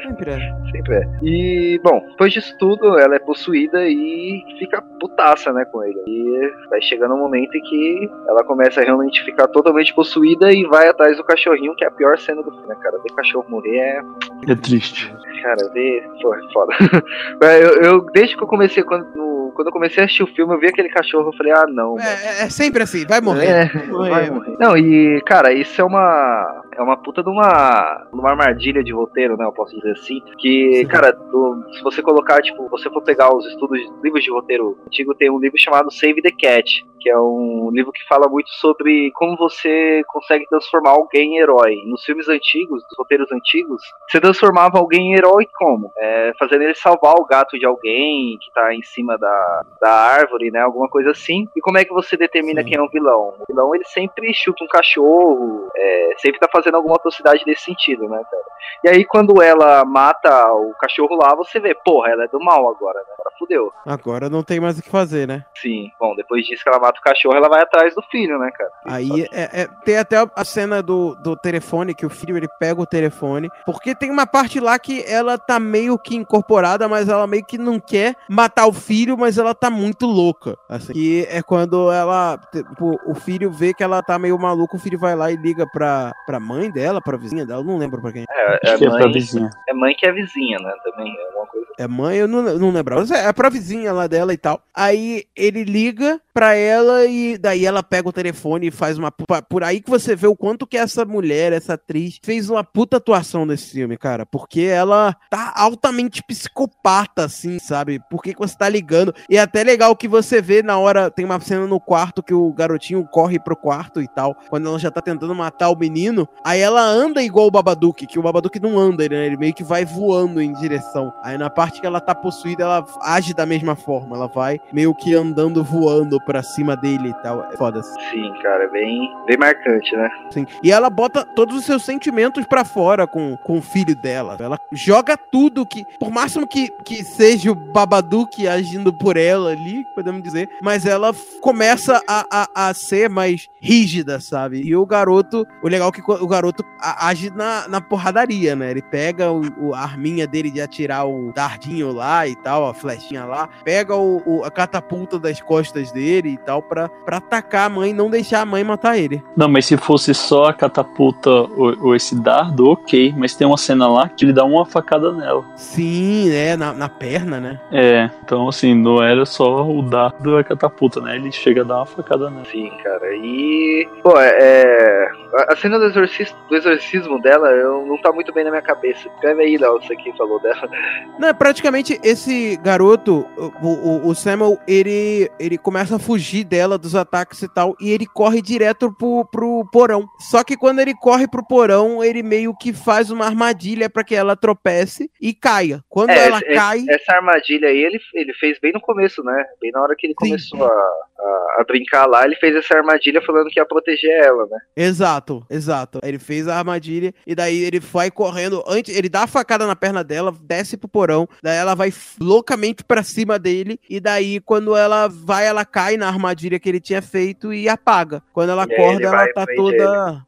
[0.01, 0.39] Sempre é.
[0.71, 1.03] Sempre é.
[1.23, 5.99] E, bom, depois disso tudo, ela é possuída e fica putaça, né, com ele.
[6.07, 10.63] E vai chegando um momento em que ela começa a realmente ficar totalmente possuída e
[10.65, 12.97] vai atrás do cachorrinho, que é a pior cena do filme, né, cara?
[13.01, 14.01] Ver cachorro morrer é.
[14.49, 15.13] É triste.
[15.43, 16.07] Cara, ver.
[16.21, 16.73] Pô, é foda.
[17.41, 20.53] Eu, eu- desde que eu comecei, quando, no- quando eu comecei a assistir o filme,
[20.53, 21.97] eu vi aquele cachorro, eu falei, ah, não.
[21.99, 23.45] É, é- é sempre assim, vai morrer.
[23.45, 24.09] É, Vai morrer.
[24.09, 24.55] vai morrer.
[24.59, 26.63] Não, e, cara, isso é uma.
[26.77, 29.45] É uma puta de uma, uma armadilha de roteiro, né?
[29.45, 30.19] Eu posso dizer assim.
[30.37, 30.87] Que, Sim.
[30.87, 35.15] cara, do- se você colocar, tipo, você for pegar os estudos, livros de roteiro antigo,
[35.15, 39.11] tem um livro chamado Save the Cat, que é um livro que fala muito sobre
[39.11, 41.75] como você consegue transformar alguém em herói.
[41.85, 43.79] Nos filmes antigos, dos roteiros antigos,
[44.09, 45.91] você transformava alguém em herói como?
[45.95, 50.49] É, fazendo ele salvar o gato de alguém que tá em cima da, da árvore,
[50.49, 50.61] né?
[50.61, 51.47] Alguma coisa assim.
[51.55, 52.69] E como é que você determina Sim.
[52.69, 53.35] quem é o vilão?
[53.39, 58.09] O vilão, ele sempre chuta um cachorro, é, sempre tá fazendo alguma atrocidade nesse sentido,
[58.09, 58.55] né, cara?
[58.83, 62.67] E aí, quando ela mata o cachorro lá, você vê, porra, ela é do mal
[62.69, 63.05] agora, né?
[63.13, 63.73] Agora fudeu.
[63.85, 65.45] Agora não tem mais o que fazer, né?
[65.55, 65.91] Sim.
[65.99, 68.69] Bom, depois disso que ela mata o cachorro, ela vai atrás do filho, né, cara?
[68.85, 72.81] Aí é, é- tem até a cena do, do telefone, que o filho ele pega
[72.81, 73.49] o telefone.
[73.65, 77.57] Porque tem uma parte lá que ela tá meio que incorporada, mas ela meio que
[77.57, 80.57] não quer matar o filho, mas ela tá muito louca.
[80.69, 80.93] Assim.
[80.95, 82.39] E é quando ela.
[82.51, 85.65] Tipo, o filho vê que ela tá meio maluca, o filho vai lá e liga
[85.71, 88.25] pra, pra mãe dela, pra vizinha dela, eu não lembro pra quem.
[88.29, 89.49] É, é que é pra mãe, vizinha.
[89.67, 90.73] é mãe que é vizinha, né?
[90.83, 91.65] Também é alguma coisa.
[91.77, 92.95] É mãe, eu não, não lembro.
[92.95, 94.61] Mas É, é pra vizinha lá dela e tal.
[94.73, 99.09] Aí ele liga pra ela e daí ela pega o telefone e faz uma.
[99.09, 102.97] Por aí que você vê o quanto que essa mulher, essa atriz, fez uma puta
[102.97, 104.25] atuação nesse filme, cara.
[104.25, 108.01] Porque ela tá altamente psicopata, assim, sabe?
[108.11, 109.15] Por que, que você tá ligando?
[109.29, 111.09] E é até legal que você vê na hora.
[111.09, 114.35] Tem uma cena no quarto que o garotinho corre pro quarto e tal.
[114.49, 116.27] Quando ela já tá tentando matar o menino.
[116.43, 119.25] Aí ela anda igual o Babadook, que o Babadook não anda, né?
[119.25, 121.13] Ele meio que vai voando em direção.
[121.23, 124.17] Aí na parte que ela tá possuída, ela age da mesma forma.
[124.17, 127.49] Ela vai meio que andando voando pra cima dele e tal.
[127.51, 127.93] É foda-se.
[128.09, 130.09] Sim, cara, é bem, bem marcante, né?
[130.31, 130.45] Sim.
[130.63, 134.35] E ela bota todos os seus sentimentos pra fora com, com o filho dela.
[134.39, 139.85] Ela joga tudo que, por máximo que, que seja o Babadook agindo por ela ali,
[139.93, 141.11] podemos dizer, mas ela
[141.41, 144.61] começa a, a, a ser mais rígida, sabe?
[144.61, 148.71] E o garoto, o legal é que o garoto age na, na porradaria, né?
[148.71, 152.73] Ele pega o, o- a arminha dele de atirar o dardinho lá e tal, a
[152.73, 157.65] flechinha lá, pega o, o- a catapulta das costas dele e tal, pra, pra atacar
[157.65, 159.23] a mãe e não deixar a mãe matar ele.
[159.35, 163.13] Não, mas se fosse só a catapulta ou, ou esse dardo, ok.
[163.17, 165.43] Mas tem uma cena lá que ele dá uma facada nela.
[165.55, 167.59] Sim, é, na, na perna, né?
[167.71, 171.15] É, então assim, não era só o dardo e a catapulta, né?
[171.15, 172.45] Ele chega a dar uma facada nela.
[172.45, 173.15] Sim, cara.
[173.15, 173.87] E.
[174.03, 174.37] Pô, é.
[174.39, 175.07] é,
[175.49, 178.61] A a cena do exorcismo, do exorcismo dela eu, não tá muito bem na minha
[178.61, 179.07] cabeça.
[179.07, 180.69] Escreve aí, Léo, você que falou dela.
[181.17, 186.95] Não, é praticamente esse garoto, o, o, o Samuel, ele, ele começa fugir dela dos
[186.95, 190.07] ataques e tal, e ele corre direto pro, pro porão.
[190.19, 194.13] Só que quando ele corre pro porão, ele meio que faz uma armadilha para que
[194.15, 195.83] ela tropece e caia.
[195.89, 199.43] Quando É, ela esse- cai, Essa armadilha aí ele, ele fez bem no começo, né?
[199.61, 203.21] Bem na hora que ele começou a, a, a brincar lá, ele fez essa armadilha
[203.21, 204.57] falando que ia proteger ela, né?
[204.77, 205.99] Exato, exato.
[206.03, 208.63] Ele fez a armadilha e daí ele vai correndo.
[208.67, 211.27] Antes, ele dá a facada na perna dela, desce pro porão.
[211.41, 213.79] Daí ela vai loucamente pra cima dele.
[213.89, 218.21] E daí, quando ela vai, ela cai na armadilha que ele tinha feito e apaga.
[218.33, 220.25] Quando ela E acorda, ela tá toda.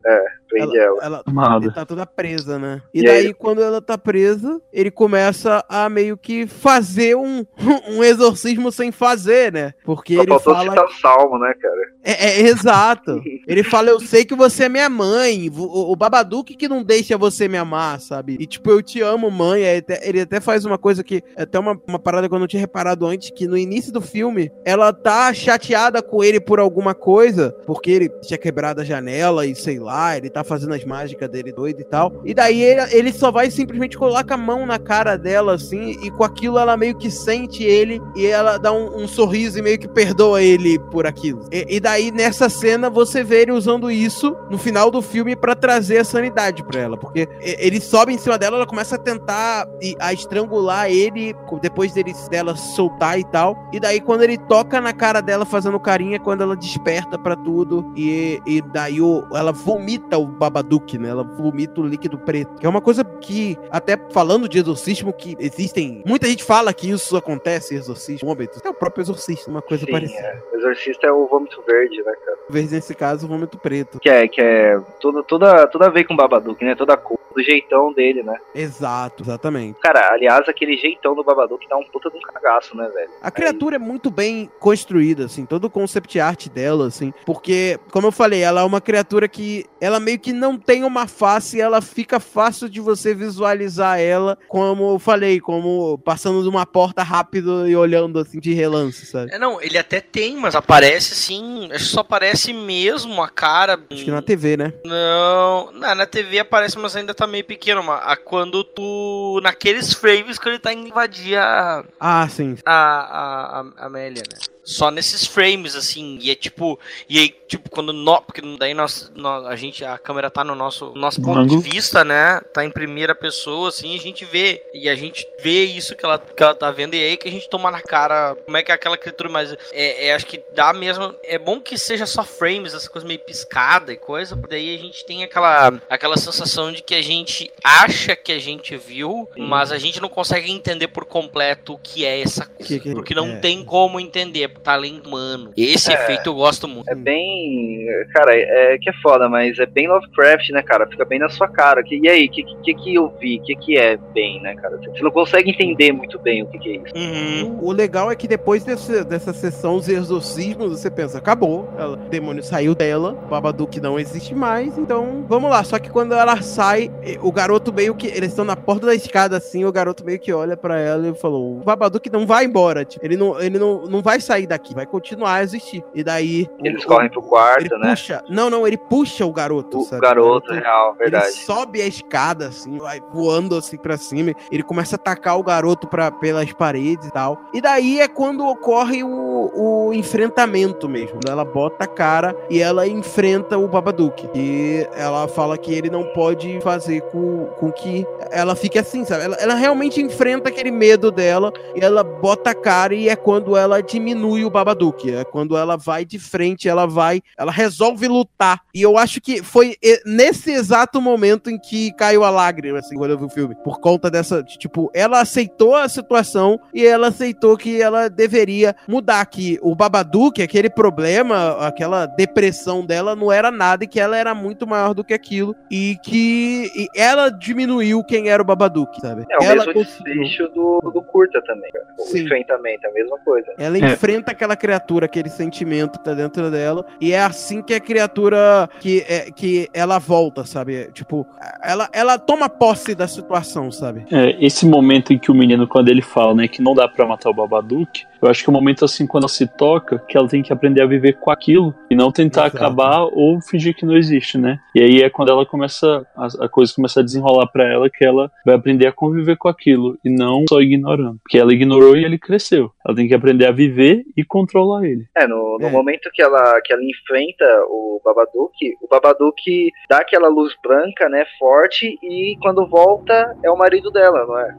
[0.50, 1.04] Prende ela.
[1.04, 1.24] ela
[1.62, 2.82] ele tá toda presa, né?
[2.94, 7.46] E, E daí, aí- quando ela tá presa, ele começa a meio que fazer um,
[7.90, 9.74] um exorcismo sem fazer, né?
[9.86, 10.70] Porque Só ele faltou fala.
[10.70, 11.78] citar o salmo, né, cara?
[12.04, 13.22] É, é, exato.
[13.48, 15.50] Ele fala, eu sei que você é minha mãe.
[15.54, 18.38] O, o Babadook que não deixa você me amar, sabe?
[18.40, 19.66] E tipo, eu te amo, mãe.
[19.66, 21.22] Aí até- Ele até faz uma coisa que.
[21.36, 24.00] é Até uma, uma parada que eu não tinha reparado antes, que no início do
[24.02, 29.46] filme, ela tá chateada com ele por alguma coisa, porque ele tinha quebrado a janela
[29.46, 32.22] e sei lá, ele tá fazendo as mágicas dele doido e tal.
[32.26, 36.12] E daí ele, ele só vai simplesmente coloca a mão na cara dela, assim, e
[36.12, 39.80] com aquilo ela meio que sente ele e ela dá um, um sorriso e meio
[39.80, 41.48] que perdoa ele por aquilo.
[41.52, 45.56] E, e daí nessa cena você vê ele usando isso no final do filme pra
[45.56, 49.68] trazer a sanidade pra ela, porque ele sobe em cima dela, ela começa a tentar
[50.00, 53.56] a estrangular ele depois dele, dela soltar e tal.
[53.72, 57.36] E daí quando ele toca na cara dela fazendo carinho é quando ela desperta pra
[57.36, 61.10] tudo e, e daí o, ela vomita o Babadook, né?
[61.10, 65.36] Ela vomita o líquido preto, que é uma coisa que até falando de exorcismo que
[65.40, 68.60] existem, muita gente fala que isso acontece exorcismo, vômito.
[68.64, 70.20] é o próprio exorcismo, uma coisa Sim, parecida.
[70.20, 70.58] é.
[70.58, 72.38] Exorcista é o vômito verde, né, cara?
[72.48, 74.00] Talvez nesse caso o vômito preto.
[74.00, 76.76] Que é, que é tudo, toda, toda a ver com o Babadook, né?
[76.76, 78.36] Toda a cor, do jeitão dele, né?
[78.56, 79.80] Exato, exatamente.
[79.80, 83.12] Cara, aliás, aquele jeitão do Babadook dá um puta de um cagaço, né, velho?
[83.22, 88.08] A criatura é muito bem construída, assim, todo o concept art dela, assim, porque, como
[88.08, 91.82] eu falei, ela é uma criatura que ela meio que não tem uma face, ela
[91.82, 97.68] fica fácil de você visualizar ela, como eu falei, como passando de uma porta rápido
[97.68, 99.34] e olhando assim de relance, sabe?
[99.34, 101.70] É, não, ele até tem, mas aparece assim.
[101.72, 103.80] Acho que só aparece mesmo a cara.
[103.90, 104.74] Acho que na TV, né?
[104.86, 107.84] Não, na, na TV aparece, mas ainda tá meio pequeno.
[107.84, 109.40] Mas a, quando tu.
[109.44, 112.56] Naqueles frames que ele tá invadir a, Ah, sim.
[112.66, 114.38] a, a, a Amélia, né?
[114.68, 116.78] Só nesses frames, assim, e é tipo.
[117.08, 118.20] E aí, tipo, quando nós.
[118.26, 121.62] Porque daí nós, nós, a gente, a câmera tá no nosso, nosso No ponto ângulo.
[121.64, 122.42] de vista, né?
[122.54, 124.62] Tá em primeira pessoa, assim, a gente vê.
[124.74, 127.30] E a gente vê isso que ela, que ela tá vendo, e é aí que
[127.30, 130.26] a gente toma na cara como é que é aquela criatura, mas é, é, acho
[130.26, 131.16] que dá mesmo.
[131.24, 134.78] É bom que seja só frames, essa coisa meio piscada e coisa, porque daí a
[134.80, 139.72] gente tem aquela, aquela sensação de que a gente acha que a gente viu, mas
[139.72, 142.68] a gente não consegue entender por completo o que é essa coisa.
[142.68, 143.36] Que- que- porque não é.
[143.40, 145.52] tem como entender, tá além humano.
[145.56, 145.96] Esse É.
[145.96, 146.90] efeito eu gosto muito.
[146.90, 147.86] É bem.
[148.14, 150.88] Cara, é que é foda, mas é bem Lovecraft, né, cara?
[150.88, 151.84] Fica bem na sua cara.
[151.84, 153.38] Que, e aí, o que, que, que eu vi?
[153.38, 154.78] O que, que é bem, né, cara?
[154.78, 156.96] Você não consegue entender muito bem o que, que é isso.
[156.96, 157.60] Uhum.
[157.62, 162.10] O legal é que depois desse- dessa sessão de exorcismos, você pensa, acabou, ela- o
[162.10, 165.64] demônio saiu dela, o Babadook não existe mais, então vamos lá.
[165.64, 166.92] Só que quando ela sai,
[167.22, 168.08] o garoto meio que.
[168.08, 171.14] Eles estão na porta da escada assim, o garoto meio que olha pra ela e
[171.14, 174.74] falou: o Babadook não vai embora, tipo, ele, não, ele não, não vai sair daqui,
[174.74, 175.84] vai continuar a existir.
[175.94, 176.48] E daí.
[176.64, 177.90] Eles o- correm pro quarto, ele né?
[177.92, 178.24] puxa.
[178.30, 180.02] Não, não, ele puxa o garoto, O sabe?
[180.02, 181.26] garoto, O real, verdade.
[181.28, 184.34] ele sobe a escada, assim, vai voando assim pra cima.
[184.52, 187.40] Ele começa a atacar o garoto pra, pelas paredes e tal.
[187.54, 191.20] E daí é quando ocorre o, o enfrentamento mesmo.
[191.28, 194.30] Ela bota a cara e ela enfrenta o Babadook.
[194.34, 199.24] E ela fala que ele não pode fazer com, com que ela fique assim, sabe?
[199.24, 203.56] Ela, ela realmente enfrenta aquele medo dela e ela bota a cara e é quando
[203.56, 205.14] ela diminui o Babadook.
[205.14, 208.62] É quando ela vai de frente, ela vai, ela resolve lutar.
[208.74, 209.76] E eu acho que foi
[210.06, 213.56] nesse exato momento em que caiu a lágrima, assim, quando eu vi o filme.
[213.64, 218.76] Por conta dessa, de, tipo, ela aceitou a situação e ela aceitou que ela deveria
[218.88, 219.26] mudar.
[219.26, 224.34] Que o Babadook, aquele problema, aquela depressão dela não era nada e que ela era
[224.34, 225.56] muito maior do que aquilo.
[225.72, 229.26] E que e ela diminuiu quem era o Babadook, sabe?
[229.30, 230.22] É o ela mesmo conseguiu.
[230.24, 231.86] desfecho do, do curta também, cara.
[232.00, 232.24] O Sim.
[232.24, 233.48] enfrentamento, a mesma coisa.
[233.58, 233.92] Ela É.
[233.94, 238.70] enfrenta aquela criatura, aquele sentimento que tá dentro dela, e é assim que a criatura
[238.80, 240.90] que, é, que ela volta, sabe?
[240.94, 241.26] Tipo,
[241.64, 244.06] ela, ela toma posse da situação, sabe?
[244.12, 247.06] É, esse momento em que o menino, quando ele fala, né, que não dá pra
[247.06, 250.28] matar o Babadook, Eu acho que o momento assim, quando ela se toca, que ela
[250.28, 252.58] tem que aprender a viver com aquilo e não tentar Exato.
[252.58, 254.60] acabar ou fingir que não existe, né?
[254.76, 258.04] E aí é quando ela começa, a, a coisa começa a desenrolar pra ela que
[258.06, 261.20] ela vai aprender a conviver com aquilo e não só ignorando.
[261.24, 262.72] Porque ela ignorou e ele cresceu.
[262.86, 265.06] Ela tem que aprender a viver e controlar ele.
[265.16, 265.72] É, no, no É.
[265.72, 271.26] momento que ela, que ela enfrenta o Babadook, o Babadook dá aquela luz branca, né,
[271.38, 274.56] forte, e quando volta é o marido dela, não é?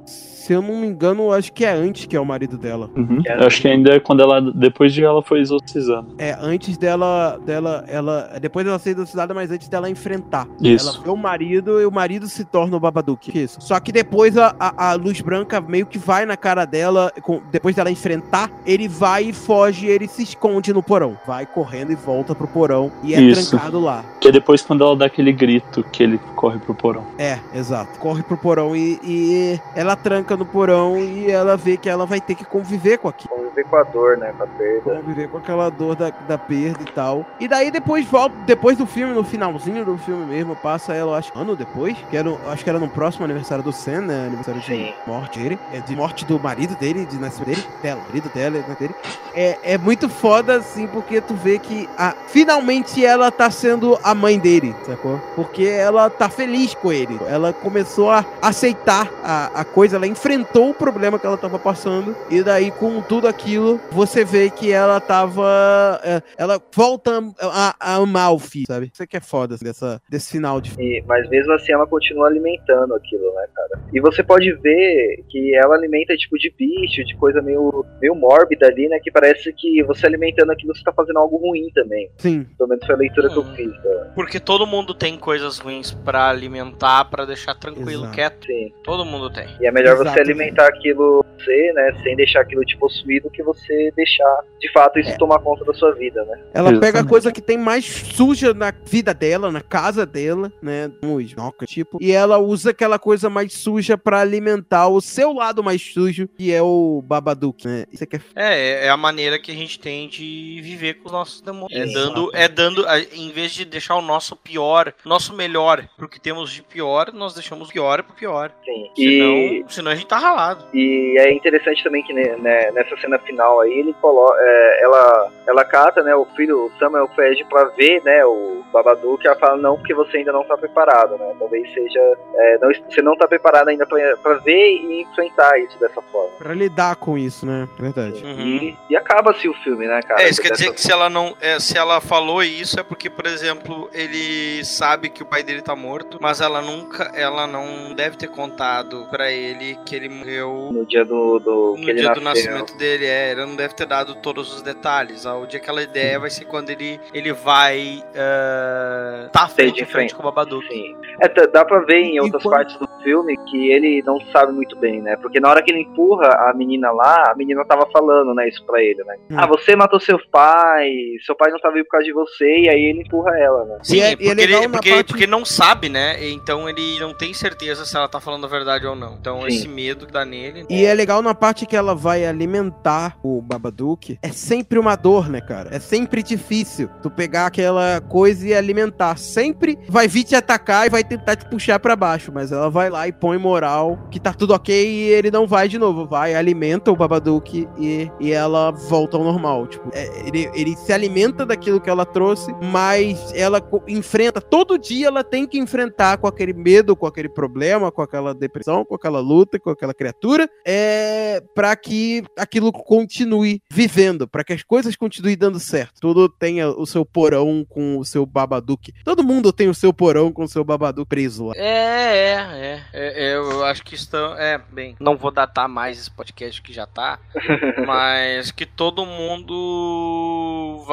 [0.49, 2.88] Se eu não me engano, eu acho que é antes que é o marido dela.
[2.96, 3.20] Uhum.
[3.26, 4.40] É acho que ainda é quando ela.
[4.40, 6.14] Depois de ela foi exorcizando.
[6.16, 10.49] É, antes dela, dela, ela, depois dela ser exorcizada, mas antes dela enfrentar.
[10.59, 10.88] Isso.
[10.88, 13.30] Ela vê o marido e o marido se torna o Babadook.
[13.38, 13.59] Isso.
[13.61, 17.42] Só que depois a, a, a luz branca meio que vai na cara dela, com-
[17.53, 21.18] depois dela enfrentar, ele vai e foge, ele se esconde no porão.
[21.26, 23.51] Vai correndo e volta pro porão e é Isso.
[23.51, 24.03] trancado lá.
[24.18, 27.05] Que é depois quando ela dá aquele grito que ele corre pro porão.
[27.18, 27.99] É, exato.
[27.99, 32.20] Corre pro porão e, e ela tranca no porão e ela vê que ela vai
[32.20, 33.34] ter que conviver com aquilo.
[33.34, 34.95] Conviver com a dor, né, com a perda.
[34.97, 37.26] conviver com aquela dor da, da perda e tal.
[37.41, 41.36] E daí depois volta, depois do filme, no finalzinho do filme mesmo, passa ela, acho,
[41.36, 44.26] ano depois, que era, acho que era no próximo aniversário do Sam, né?
[44.26, 44.84] Aniversário Sim.
[44.84, 48.59] de morte dele, é, de morte do marido dele, de nascimento dele, dela, marido dela,
[48.59, 48.95] né, dele.
[49.34, 54.14] É, é muito foda, assim, porque tu vê que a, finalmente ela tá sendo a
[54.14, 55.20] mãe dele, sacou?
[55.34, 57.18] Porque ela tá feliz com ele.
[57.28, 62.14] Ela começou a aceitar a, a coisa, ela enfrentou o problema que ela tava passando,
[62.29, 66.01] e daí com tudo aquilo, você vê que ela tava.
[66.03, 68.91] é, ela volta a, a amar o filho, sabe?
[68.93, 72.27] Isso que é foda assim, dessa, desse final de E- mas mesmo assim ela continua
[72.27, 73.83] alimentando aquilo, né, cara?
[73.93, 78.66] E você pode ver que ela alimenta tipo de bicho, de coisa meio, meio mórbida
[78.66, 78.99] ali, né?
[79.01, 82.11] Que parece que você alimentando aquilo você tá fazendo algo ruim também.
[82.19, 82.45] Sim.
[82.59, 83.55] Pelo menos foi a leitura que eu Hum.
[83.55, 83.73] fiz.
[83.83, 84.12] Tá?
[84.16, 88.14] Porque todo mundo tem coisas ruins pra alimentar, pra deixar tranquilo, Exato.
[88.14, 88.47] quieto.
[88.47, 88.73] Sim.
[88.83, 89.47] Todo mundo tem.
[89.61, 90.31] E é melhor você Exatamente.
[90.41, 91.93] alimentar aquilo você, né?
[92.03, 95.17] Sem deixar aquilo te possuir do que você deixar de fato isso É.
[95.17, 96.39] tomar conta da sua vida, né?
[96.53, 97.09] Ela pega a Exatamente.
[97.09, 100.91] coisa que tem mais suja na vida dela, na casa dela, né?
[101.21, 101.99] Esnoca, tipo.
[102.01, 106.53] E ela usa aquela coisa mais suja pra alimentar o seu lado mais sujo, que
[106.53, 107.85] é o Babadook, né?
[107.93, 111.13] Isso aqui é É, é a maneira que a gente tem de viver com os
[111.13, 111.79] nossos demônios.
[111.79, 116.21] É dando, é dando, em vez de deixar o nosso pior, nosso melhor pro que
[116.21, 118.53] temos de pior, nós deixamos o pior pro pior.
[118.65, 118.91] Sim.
[118.97, 120.64] Senão, E, senão gente tá ralado.
[120.72, 125.30] e é interessante também que né, né, nessa cena final aí ele coloca, é, ela,
[125.46, 126.14] ela cata, né?
[126.14, 128.24] O filho o Samuel pede pra ver, né?
[128.24, 131.34] O Babadook, ela fala não porque você ainda não tá preparado, né?
[131.38, 132.01] Talvez seja,
[132.34, 136.30] é, não, você não tá preparado ainda pra, pra ver e enfrentar isso dessa forma.
[136.38, 137.68] pra lidar com isso, né?
[137.78, 138.22] Verdade.
[138.24, 138.38] Uhum.
[138.40, 140.22] E, e acaba-se o filme, né, cara?
[140.22, 141.34] É, isso quer dizer Dessa- que se ela não.
[141.40, 145.62] é, se ela falou isso é porque, por exemplo, ele sabe que o pai dele
[145.62, 147.11] tá morto, mas ela nunca.
[147.14, 151.84] Ela não deve ter contado pra ele que ele morreu no dia do, do no
[151.84, 153.07] que ele dia do nascimento dele.
[153.07, 155.24] É, ela não deve ter dado todos os detalhes.
[155.24, 158.03] O dia que ela ideia vai ser quando ele, ele vai.
[158.14, 160.14] eh, tá frente de a frente frente.
[160.14, 160.66] com o Babadook.
[160.68, 160.97] Sim.
[161.20, 164.53] É, dá pra ver em E outras quando- partes do filme que ele não sabe
[164.53, 165.16] muito bem, né?
[165.16, 168.64] Porque na hora que ele empurra a menina lá, a menina tava falando, né, isso
[168.64, 169.16] pra ele, né?
[169.30, 169.36] Hum.
[169.39, 170.91] Ah, você matou seu pai,
[171.24, 173.78] seu pai não tá vivo por causa de você, e aí ele empurra ela, né?
[173.82, 176.16] Sim, é- é porque, legal ele, porque, parte- porque não sabe, né?
[176.28, 179.14] Então ele não tem certeza se ela tá falando a verdade ou não.
[179.20, 179.47] Então Sim.
[179.49, 180.66] esse medo que dá nele.
[180.68, 184.18] E é legal na parte que ela vai alimentar o Babadook.
[184.20, 185.70] É sempre uma dor, né, cara?
[185.72, 189.16] É sempre difícil tu pegar aquela coisa e alimentar.
[189.16, 192.33] Sempre vai vir te atacar e vai tentar te puxar pra baixo.
[192.35, 195.68] Mas ela vai lá e põe moral que tá tudo ok e ele não vai
[195.68, 196.07] de novo.
[196.07, 199.68] Vai, alimenta o Babadook e, e ela volta ao normal.
[199.68, 204.41] Tipo, é, ele, ele se alimenta daquilo que ela trouxe, mas ela enfrenta.
[204.41, 208.85] Todo dia ela tem que enfrentar com aquele medo, com aquele problema, com aquela depressão,
[208.85, 214.62] com aquela luta, com aquela criatura, é para que aquilo continue vivendo, para que as
[214.62, 216.01] coisas continuem dando certo.
[216.01, 218.93] Tudo tenha o seu porão com o seu Babadook.
[219.05, 221.55] Todo mundo tem o seu porão com o seu Babadook preso lá.
[221.57, 224.37] É, é, é, é, é, Eu acho que estão.
[224.39, 224.95] É, bem.
[225.01, 227.19] Não vou datar mais esse podcast que já tá.
[227.87, 230.87] mas que todo mundo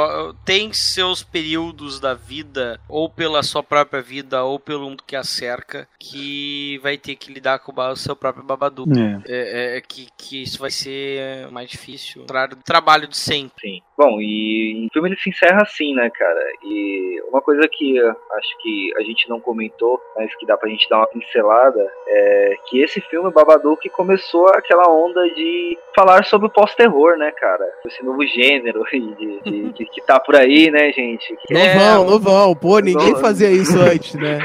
[0.43, 5.23] tem seus períodos da vida, ou pela sua própria vida, ou pelo mundo que a
[5.23, 8.64] cerca, que vai ter que lidar com o seu próprio babadu.
[9.28, 9.32] É.
[9.32, 12.22] É, é, é que, que isso vai ser mais difícil.
[12.22, 13.84] Contrário do trabalho de sempre.
[13.97, 16.41] Bom, e o filme ele se encerra assim, né, cara?
[16.63, 20.89] E uma coisa que acho que a gente não comentou, mas que dá pra gente
[20.89, 26.49] dar uma pincelada, é que esse filme, Babadook, começou aquela onda de falar sobre o
[26.51, 27.65] pós-terror, né, cara?
[27.87, 31.35] Esse novo gênero de, de, de, que tá por aí, né, gente?
[31.47, 32.55] Que não vão, não vão.
[32.55, 34.39] Pô, ninguém fazia isso antes, né?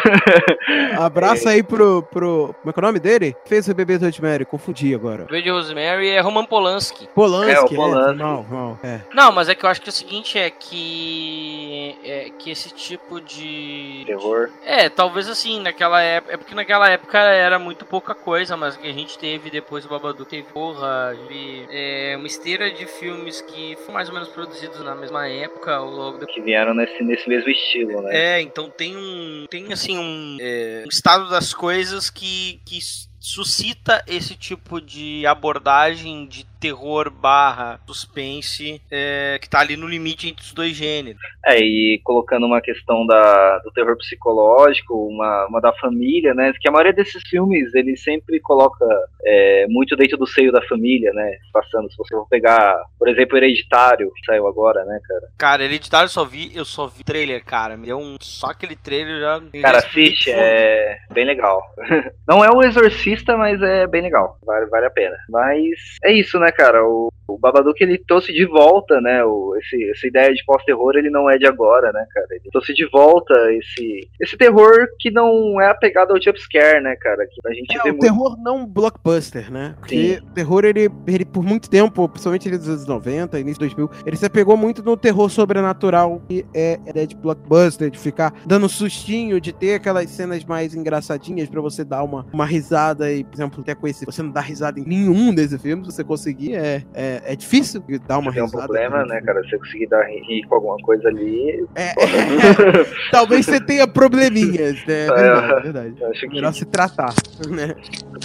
[0.98, 2.55] Abraço aí pro, pro.
[2.61, 3.36] Como é que é o nome dele?
[3.44, 5.22] Fez o bebê do Rosemary, confundi agora.
[5.22, 7.09] O bebê de Rosemary é Roman Polanski.
[7.14, 8.11] Polanski, É, o Polanski.
[8.11, 9.01] É, não, não, é.
[9.14, 11.97] Não, mas é que eu acho que o seguinte é que.
[12.05, 14.05] É que esse tipo de.
[14.07, 14.51] terror.
[14.64, 16.34] É, talvez assim, naquela época.
[16.34, 19.84] É porque naquela época era muito pouca coisa, mas o que a gente teve depois
[19.84, 24.28] do Babadook teve, porra, teve é, uma esteira de filmes que foram mais ou menos
[24.28, 26.34] produzidos na mesma época, ou logo depois.
[26.34, 28.11] Que vieram nesse, nesse mesmo estilo, né?
[28.12, 29.47] É, então tem um.
[29.51, 32.78] Tem assim um, é, um estado das coisas que, que
[33.20, 40.28] suscita esse tipo de abordagem de terror barra suspense é, que tá ali no limite
[40.28, 41.20] entre os dois gêneros.
[41.44, 46.52] É, e colocando uma questão da, do terror psicológico, uma, uma da família, né?
[46.61, 48.84] Que a maioria desses filmes, ele sempre coloca
[49.24, 51.36] é, muito dentro do seio da família, né?
[51.52, 55.28] Passando, se você for pegar, por exemplo, Hereditário, que saiu agora, né, cara?
[55.38, 57.76] Cara, Hereditário eu só vi, eu só vi trailer, cara.
[57.76, 58.16] Me deu um.
[58.20, 59.42] Só aquele trailer já.
[59.62, 61.62] Cara, assiste, é bem legal.
[62.28, 64.38] Não é o Exorcista, mas é bem legal.
[64.44, 65.16] Vale, vale a pena.
[65.28, 66.84] Mas é isso, né, cara?
[66.86, 69.24] O, o Babadook, ele trouxe de volta, né?
[69.24, 72.26] O, esse, essa ideia de pós-terror, ele não é de agora, né, cara?
[72.30, 77.26] Ele trouxe de volta esse, esse terror que não é apegado ao jumpscare, né, cara?
[77.26, 78.01] Que a gente É, vê o muito.
[78.03, 79.74] terror não blockbuster, né?
[79.78, 83.90] Porque o terror, ele, ele, por muito tempo, principalmente dos anos 90, início de 2000,
[84.07, 88.32] ele se apegou muito no terror sobrenatural, que é a ideia de blockbuster, de ficar
[88.46, 93.22] dando sustinho, de ter aquelas cenas mais engraçadinhas pra você dar uma, uma risada e,
[93.24, 96.82] por exemplo, até conhecer, você não dá risada em nenhum desses filmes, você conseguir, é,
[96.95, 98.64] é, é difícil dar uma Tem um risada.
[98.66, 99.43] problema, né, cara?
[99.45, 101.64] Se você conseguir dar rir, com alguma coisa ali.
[101.74, 101.93] É,
[103.11, 105.07] talvez você tenha probleminhas, né?
[105.07, 106.05] É verdade, é verdade.
[106.05, 106.28] Acho que.
[106.28, 107.14] Melhor se tratar,
[107.49, 107.74] né?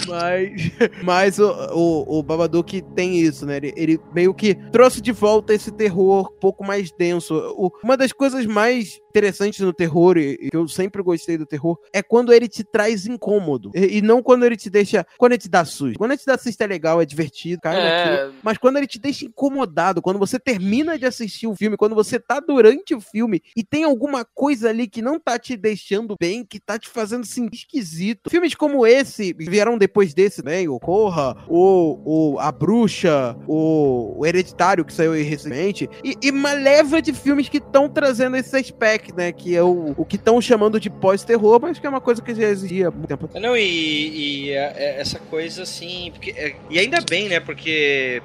[0.06, 0.70] Mas,
[1.02, 3.56] mas o, o, o Babadook tem isso, né?
[3.56, 7.34] Ele, ele meio que trouxe de volta esse terror um pouco mais denso.
[7.56, 11.46] O- uma das coisas mais interessantes no terror, e e que eu sempre gostei do
[11.46, 13.70] terror, é quando ele te traz incômodo.
[13.74, 15.06] E, e não quando ele te deixa.
[15.18, 15.98] Quando ele te dá susto.
[15.98, 18.05] Quando ele te dá susto é legal, é divertido, cai naquilo.
[18.06, 21.94] É, Mas quando ele te deixa incomodado, quando você termina de assistir o filme, quando
[21.94, 26.16] você tá durante o filme e tem alguma coisa ali que não tá te deixando
[26.20, 28.30] bem, que tá te fazendo assim esquisito.
[28.30, 30.66] Filmes como esse vieram depois desse, né?
[30.68, 36.30] O Corra, o, o A Bruxa, o, o Hereditário, que saiu aí recentemente, e, e
[36.30, 39.32] uma leva de filmes que estão trazendo esse aspecto, né?
[39.32, 42.34] Que é o, o que estão chamando de pós-terror, mas que é uma coisa que
[42.34, 43.28] já existia há muito tempo.
[43.38, 46.10] Não, e, e é- é essa coisa assim.
[46.12, 47.40] Porque, é- e ainda bem, né?
[47.40, 47.70] Porque,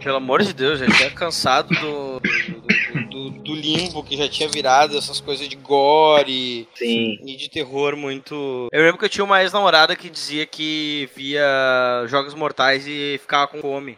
[0.03, 4.27] pelo amor de Deus, já tinha cansado do, do, do- do- do limbo que já
[4.27, 7.17] tinha virado essas coisas de gore Sim.
[7.25, 8.67] e de terror muito.
[8.71, 13.47] Eu lembro que eu tinha uma ex-namorada que dizia que via Jogos Mortais e ficava
[13.47, 13.97] com fome.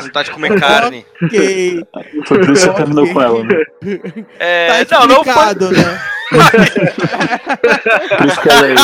[0.00, 1.04] Vontade de comer carne.
[1.22, 1.84] Ok,
[2.26, 3.54] Foi por isso que terminou com ela, né?
[4.38, 5.34] É, tá não, não foi,
[5.70, 6.00] né?
[8.18, 8.74] Por isso que ela é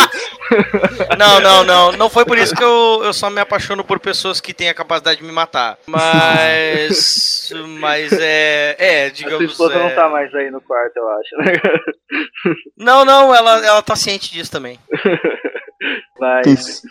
[1.17, 1.93] Não, não, não.
[1.93, 4.75] Não foi por isso que eu, eu só me apaixono por pessoas que têm a
[4.75, 5.79] capacidade de me matar.
[5.87, 7.53] Mas.
[7.81, 8.77] Mas é.
[8.79, 9.51] É, A sua digamos.
[9.53, 9.79] esposa é...
[9.79, 11.53] não tá mais aí no quarto, eu acho, né?
[12.77, 14.79] Não, não, ela, ela tá ciente disso também.
[16.19, 16.47] Mas.
[16.47, 16.83] Isso.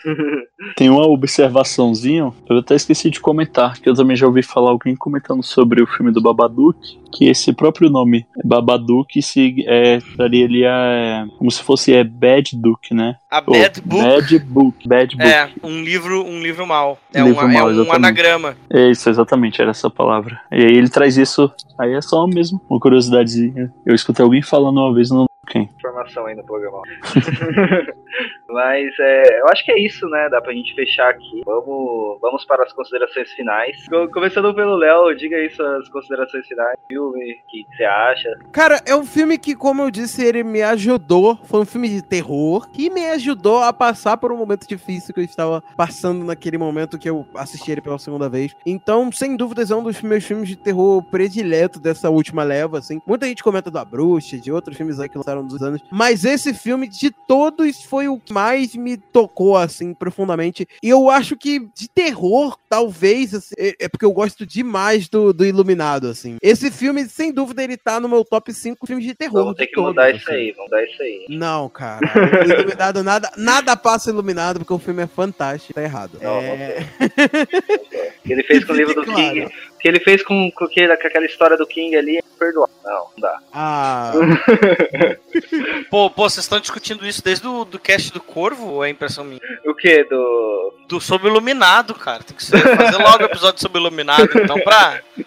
[0.76, 4.95] Tem uma observaçãozinha, eu até esqueci de comentar, que eu também já ouvi falar alguém
[4.95, 6.80] comentando sobre o filme do Babadook,
[7.12, 12.55] que esse próprio nome, Babadook, se é, traria ali a, como se fosse é Bad
[12.55, 13.16] Duke, né?
[13.30, 15.30] A Ou Bad Book Bad Book, Bad Book.
[15.30, 16.97] é um livro, um livro mal.
[17.14, 17.95] É, Livro uma- é mal, um exatamente.
[17.95, 18.55] anagrama.
[18.72, 20.39] É isso, exatamente, era essa palavra.
[20.51, 23.72] E aí ele traz isso, aí é só mesmo uma curiosidadezinha.
[23.86, 25.64] Eu escutei alguém falando uma vez, lembro quem.
[25.78, 26.82] informação aí no programa.
[28.50, 30.28] Mas é, eu acho que é isso, né?
[30.30, 31.41] Dá pra gente fechar aqui.
[31.45, 33.88] Vamos, vamos para as considerações finais.
[33.88, 36.78] Co- Começando pelo Léo, diga aí suas considerações finais.
[36.88, 38.39] Filme, o que você acha?
[38.52, 41.38] Cara, é um filme que, como eu disse, ele me ajudou.
[41.43, 45.20] Foi um filme de terror que me ajudou a passar por um momento difícil que
[45.20, 48.56] eu estava passando naquele momento que eu assisti ele pela segunda vez.
[48.66, 53.00] Então, sem dúvidas, é um dos meus filmes de terror predileto dessa última leva, assim.
[53.06, 55.82] Muita gente comenta do A Bruxa, de outros filmes aí que lançaram nos anos.
[55.92, 60.68] Mas esse filme, de todos, foi o que mais me tocou, assim, profundamente.
[60.84, 65.34] E eu acho que de terror, talvez, assim, é é porque eu gosto demais do,
[65.34, 66.38] do Iluminado, assim.
[66.42, 69.44] Esse filme, sem dúvida, ele tá no meu top 5 filmes de terror.
[69.44, 70.18] Vamos ter que todos, mudar assim.
[70.18, 71.26] isso aí, vamos mudar isso aí.
[71.30, 72.00] Não, cara.
[72.46, 75.74] Iluminado, nada, nada passa iluminado, porque o filme é fantástico.
[75.74, 76.20] Tá errado.
[76.22, 76.86] Não, é...
[77.00, 79.34] O que ele fez com o livro do claro.
[79.34, 79.50] King.
[79.80, 82.69] Que ele fez com, com, aquele- com aquela história do King ali é perdoar.
[82.84, 83.38] Não, não dá.
[83.53, 84.11] Ah,
[85.89, 89.23] Pô, pô, vocês estão discutindo isso desde o do cast do Corvo ou é impressão
[89.23, 89.39] minha?
[89.65, 90.03] O que?
[90.05, 90.73] Do.
[90.88, 92.23] Do Sob Iluminado, cara.
[92.23, 94.99] Tem que ser, fazer logo o episódio sobre Iluminado, então, pra.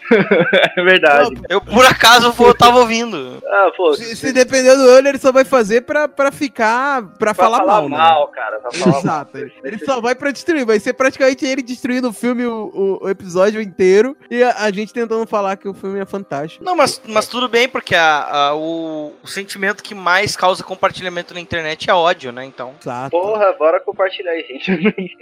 [0.76, 1.30] É verdade.
[1.48, 3.42] Eu, por acaso, eu tava ouvindo.
[3.46, 3.94] Ah, pô.
[3.94, 7.02] se, se depender do Euler, ele só vai fazer pra, pra ficar.
[7.02, 7.96] pra, pra falar, mal, né?
[8.34, 8.58] cara.
[8.60, 9.00] Pra falar mal.
[9.00, 9.38] Exato.
[9.38, 10.64] Ele, ele só vai pra destruir.
[10.64, 14.72] Vai ser praticamente ele destruindo o filme o, o- o episódio inteiro e a, a
[14.72, 16.64] gente tentando falar que o filme é fantástico.
[16.64, 21.34] Não, mas, mas tudo bem, porque a, a- o, o sentimento que mais causa compartilhamento
[21.34, 22.44] na internet é ódio, né?
[22.44, 22.74] Então.
[22.80, 23.10] Exato.
[23.10, 24.72] Porra, bora compartilhar aí, gente.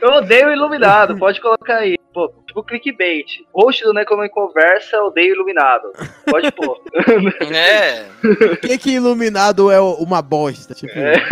[0.00, 1.96] eu odeio o Iluminado, pode colocar aí.
[2.12, 3.24] Pô, tipo clickbait.
[3.54, 5.90] Host do Necomem Conversa, odeio Iluminado.
[6.26, 6.78] Pode pôr.
[7.54, 8.04] É.
[8.20, 10.74] Por que, que Iluminado é uma bosta?
[10.74, 11.14] Tipo, É,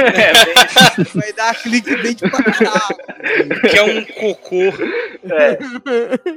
[0.97, 3.61] bem- vai dar clickbait pra caralho.
[3.71, 4.57] Que é um cocô.
[5.25, 5.59] É.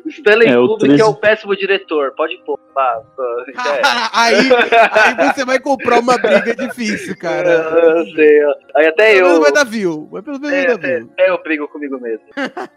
[0.10, 1.02] Stanley É, Kubrick 13.
[1.02, 2.60] é o péssimo diretor, pode pôr.
[2.76, 3.82] Já é.
[4.14, 4.36] aí,
[4.92, 7.50] aí você vai comprar uma briga difícil, cara.
[7.52, 8.40] Eu sei.
[8.76, 9.42] Aí até Pelo menos eu.
[9.42, 10.10] vai dar view.
[10.12, 11.10] Mas pelo menos É, vai dar até, view.
[11.14, 12.26] até eu brigo comigo mesmo.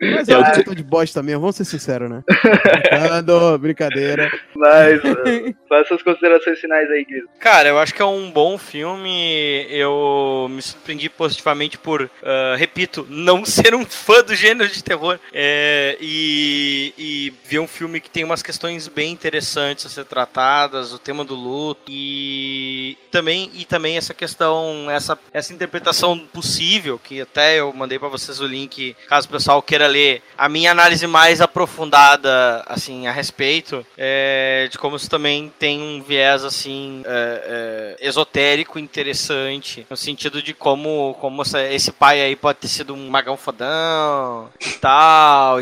[0.00, 2.22] Mas É, é o tre- diretor de bosta mesmo, vamos ser sinceros, né?
[2.90, 4.30] Brincando, brincadeira.
[4.56, 7.28] Mas uh, faz suas considerações finais aí, Guido.
[7.38, 9.66] Cara, eu acho que é um bom filme.
[9.70, 15.05] Eu me surpreendi positivamente por, ah, repito, não ser um fã do gênero de terror.
[15.32, 20.92] É, e, e ver um filme que tem umas questões bem interessantes a ser tratadas,
[20.92, 27.20] o tema do luto e também, e também essa questão, essa, essa interpretação possível, que
[27.20, 31.06] até eu mandei pra vocês o link, caso o pessoal queira ler a minha análise
[31.06, 37.96] mais aprofundada assim a respeito é, de como isso também tem um viés assim é,
[38.00, 42.94] é, esotérico interessante no sentido de como como essa- esse pai aí pode ter sido
[42.94, 44.95] um magão fodão e tal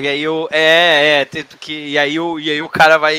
[0.00, 3.16] e aí o é é que e aí o e aí o cara vai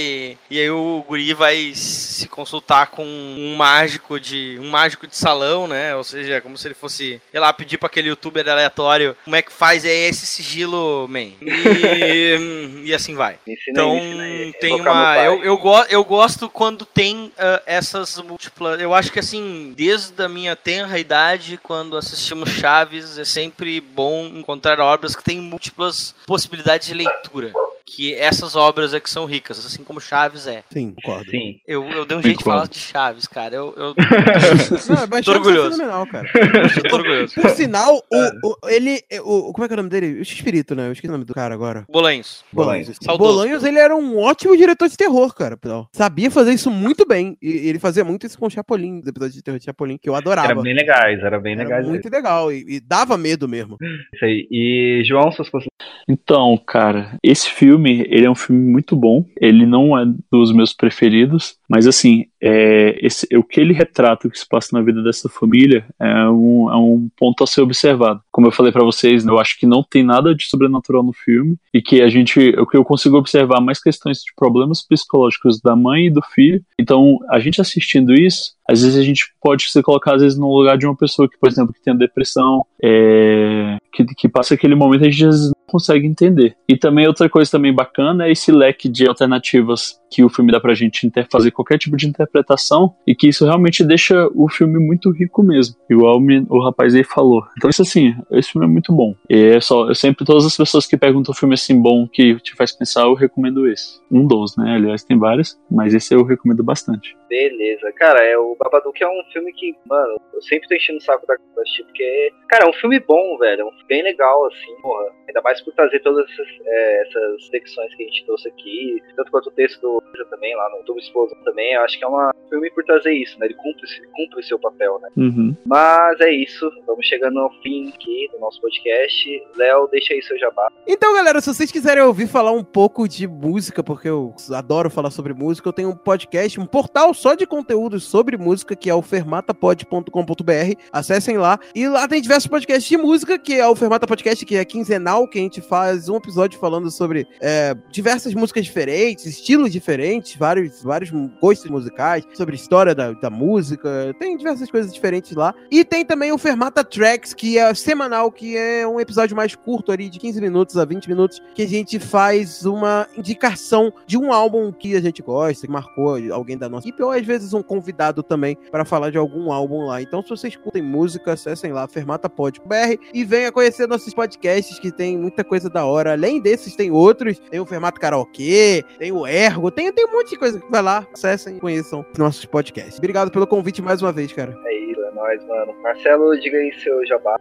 [0.49, 5.67] e aí o guri vai se consultar com um mágico de um mágico de salão
[5.67, 9.35] né ou seja como se ele fosse sei lá pedir para aquele youtuber aleatório como
[9.35, 14.05] é que faz é esse sigilo man e, e assim vai ensina então aí, me
[14.05, 14.53] ensina aí.
[14.59, 15.25] tem Invocar uma.
[15.25, 18.79] Eu, eu, go eu gosto quando tem ah, essas múltiplas.
[18.79, 24.25] Eu acho que assim, desde a minha tenra idade, quando assistimos Chaves, é sempre bom
[24.25, 27.51] encontrar obras que têm múltiplas possibilidades de leitura.
[27.87, 30.63] Que essas obras é que são ricas, assim como Chaves é.
[30.73, 31.29] Sim, concordo.
[31.29, 31.59] Sim.
[31.67, 33.53] Eu, eu dei um jeito de falar de Chaves, cara.
[33.55, 33.93] Eu, eu,
[34.89, 35.71] Não, mas Tô Chaves é orgulhoso.
[35.77, 36.27] fenomenal, cara.
[36.75, 37.35] eu tô orgulhoso.
[37.39, 39.01] Por sinal, o, o- ele.
[39.23, 40.17] O, como é que é o nome dele?
[40.17, 40.87] O Espírito, né?
[40.87, 41.85] Eu esqueci o nome do cara agora.
[41.87, 42.43] Bolanhos.
[42.51, 42.97] Bolanhos.
[43.17, 43.63] Bolanhos.
[43.63, 45.55] Ele era um ótimo diretor de terror, cara.
[45.55, 45.87] pessoal.
[45.93, 47.37] Sabia fazer isso muito bem.
[47.39, 50.09] E ele fazia muito isso com o Chapolin, os episódios de terror de Chapolin, que
[50.09, 50.47] eu adorava.
[50.53, 51.87] Era bem legais, era bem Era legais.
[51.87, 52.51] muito legal.
[52.51, 53.77] E, e dava medo mesmo.
[54.13, 54.47] Isso aí.
[54.49, 55.94] E, João, suas considerações.
[56.07, 59.25] Então, cara, esse filme, ele é um filme muito bom.
[59.39, 64.31] Ele não é dos meus preferidos, mas assim, é, esse, o que ele retrata, o
[64.31, 68.21] que se passa na vida dessa família, é um, é um ponto a ser observado.
[68.31, 71.57] Como eu falei pra vocês, eu acho que não tem nada de sobrenatural no filme
[71.73, 75.75] e que a gente, o que eu consigo observar mais questões de problemas psicológicos da
[75.75, 76.63] mãe e do filho.
[76.79, 80.51] Então, a gente assistindo isso, às vezes a gente pode se colocar às vezes no
[80.51, 84.75] lugar de uma pessoa que, por exemplo, que tem depressão, é, que, que passa aquele
[84.75, 86.55] momento a gente às vezes consegue entender.
[86.69, 90.59] E também outra coisa também bacana é esse leque de alternativas que o filme dá
[90.59, 95.11] pra gente fazer qualquer tipo de interpretação e que isso realmente deixa o filme muito
[95.11, 97.43] rico mesmo, igual o o rapaz aí falou.
[97.57, 99.13] Então isso assim, esse filme é muito bom.
[99.29, 102.35] E é só, eu sempre, todas as pessoas que perguntam um filme assim bom que
[102.39, 103.99] te faz pensar, eu recomendo esse.
[104.09, 104.75] Um dos, né?
[104.75, 107.17] Aliás, tem vários, mas esse eu recomendo bastante.
[107.27, 107.91] Beleza.
[107.97, 111.27] Cara, é, o Babadook é um filme que, mano, eu sempre tô enchendo o saco
[111.27, 113.61] da assistir, porque, cara, é um filme bom, velho.
[113.61, 115.05] É um filme bem legal, assim, porra.
[115.27, 119.31] Ainda mais por trazer todas essas, é, essas secções que a gente trouxe aqui, tanto
[119.31, 121.73] quanto o texto do também, lá no Tubo Explosão também.
[121.73, 123.47] Eu acho que é um filme por trazer isso, né?
[123.47, 125.09] Ele cumpre, ele cumpre o seu papel, né?
[125.17, 125.55] Uhum.
[125.65, 126.69] Mas é isso.
[126.85, 129.43] Vamos chegando ao fim aqui do nosso podcast.
[129.55, 130.71] Léo, deixa aí seu jabá.
[130.87, 135.09] Então, galera, se vocês quiserem ouvir falar um pouco de música, porque eu adoro falar
[135.09, 138.95] sobre música, eu tenho um podcast, um portal só de conteúdos sobre música, que é
[138.95, 140.81] o fermatapod.com.br.
[140.91, 141.59] Acessem lá.
[141.73, 145.27] E lá tem diversos podcasts de música, que é o Fermata Podcast, que é quinzenal,
[145.27, 150.83] que a gente faz um episódio falando sobre é, diversas músicas diferentes, estilos diferentes, vários,
[150.83, 154.13] vários gostos musicais, sobre história da, da música.
[154.19, 155.53] Tem diversas coisas diferentes lá.
[155.71, 159.91] E tem também o Fermata Tracks, que é semanal, que é um episódio mais curto
[159.91, 164.31] ali, de 15 minutos a 20 minutos, que a gente faz uma indicação de um
[164.31, 167.61] álbum que a gente gosta, que marcou alguém da nossa equipe, ou às vezes um
[167.61, 170.01] convidado também para falar de algum álbum lá.
[170.01, 175.17] Então, se vocês curtem música, acessem lá fermatapod.br e venha conhecer nossos podcasts, que tem
[175.17, 176.13] muito muita coisa da hora.
[176.13, 177.37] Além desses, tem outros.
[177.37, 180.61] Tem o Fermato Karaokê, tem o Ergo, tem, tem um monte de coisa.
[180.69, 182.97] Vai lá, acessem, conheçam nossos podcasts.
[182.97, 184.57] Obrigado pelo convite mais uma vez, cara.
[184.65, 185.75] É isso, é nóis, mano.
[185.81, 187.37] Marcelo, diga aí seu jabá.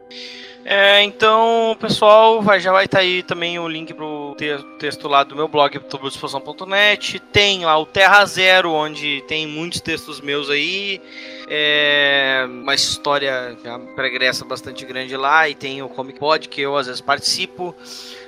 [0.65, 4.35] É, então, pessoal, vai, já vai estar tá aí também o link pro
[4.79, 7.21] texto lá do meu blog, turbodisposição.net.
[7.21, 11.01] Tem lá o Terra Zero, onde tem muitos textos meus aí.
[11.49, 15.49] É uma história já pregressa bastante grande lá.
[15.49, 17.75] E tem o Comic Pod, que eu às vezes participo,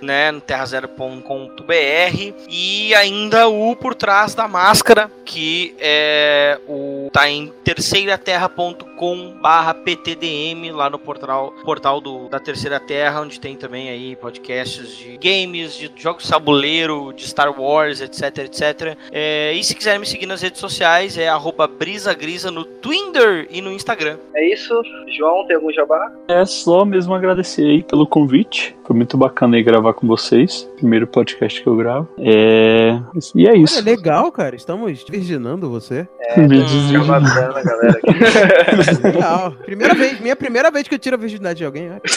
[0.01, 2.35] né, no terrazero.com.br.
[2.49, 10.71] E ainda o Por Trás da Máscara, que é o tá em terceiraterra.com barra ptdm
[10.73, 15.77] lá no portal, portal do, da Terceira Terra, onde tem também aí podcasts de games,
[15.77, 18.97] de jogos de tabuleiro, de Star Wars, etc, etc.
[19.11, 23.61] É, e se quiser me seguir nas redes sociais, é arroba brisagrisa no Twitter e
[23.61, 24.19] no Instagram.
[24.35, 24.75] É isso.
[25.17, 26.13] João, tem algum jabá?
[26.29, 28.77] É só mesmo agradecer aí pelo convite.
[28.85, 30.69] Foi muito bacana aí gravar com vocês.
[30.77, 32.09] Primeiro podcast que eu gravo.
[32.19, 33.01] É...
[33.35, 33.79] E é isso.
[33.79, 34.57] Olha, legal, cara.
[34.57, 36.09] Estamos virginando você.
[36.21, 36.35] É,
[37.07, 38.01] bacana, galera.
[39.03, 39.53] legal.
[39.65, 41.89] Primeira vez, minha primeira vez que eu tiro a virgindade de alguém.
[41.89, 42.01] Né?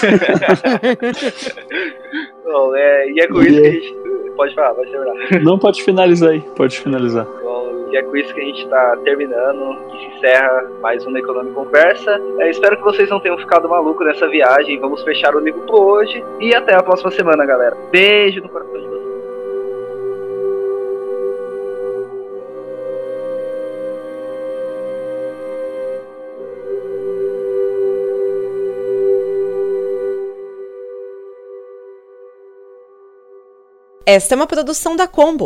[2.43, 3.95] Bom, é, e é com isso que a gente.
[4.35, 5.43] Pode falar, pode terminar.
[5.43, 7.25] Não pode finalizar aí, pode finalizar.
[7.25, 7.58] Bom,
[7.91, 11.55] e é com isso que a gente está terminando, que se encerra mais uma Econômica
[11.55, 12.21] Conversa.
[12.39, 14.79] É, espero que vocês não tenham ficado maluco nessa viagem.
[14.79, 16.23] Vamos fechar o livro por hoje.
[16.39, 17.75] E até a próxima semana, galera.
[17.91, 18.99] Beijo no coração de vocês.
[34.05, 35.45] Esta é uma produção da Combo.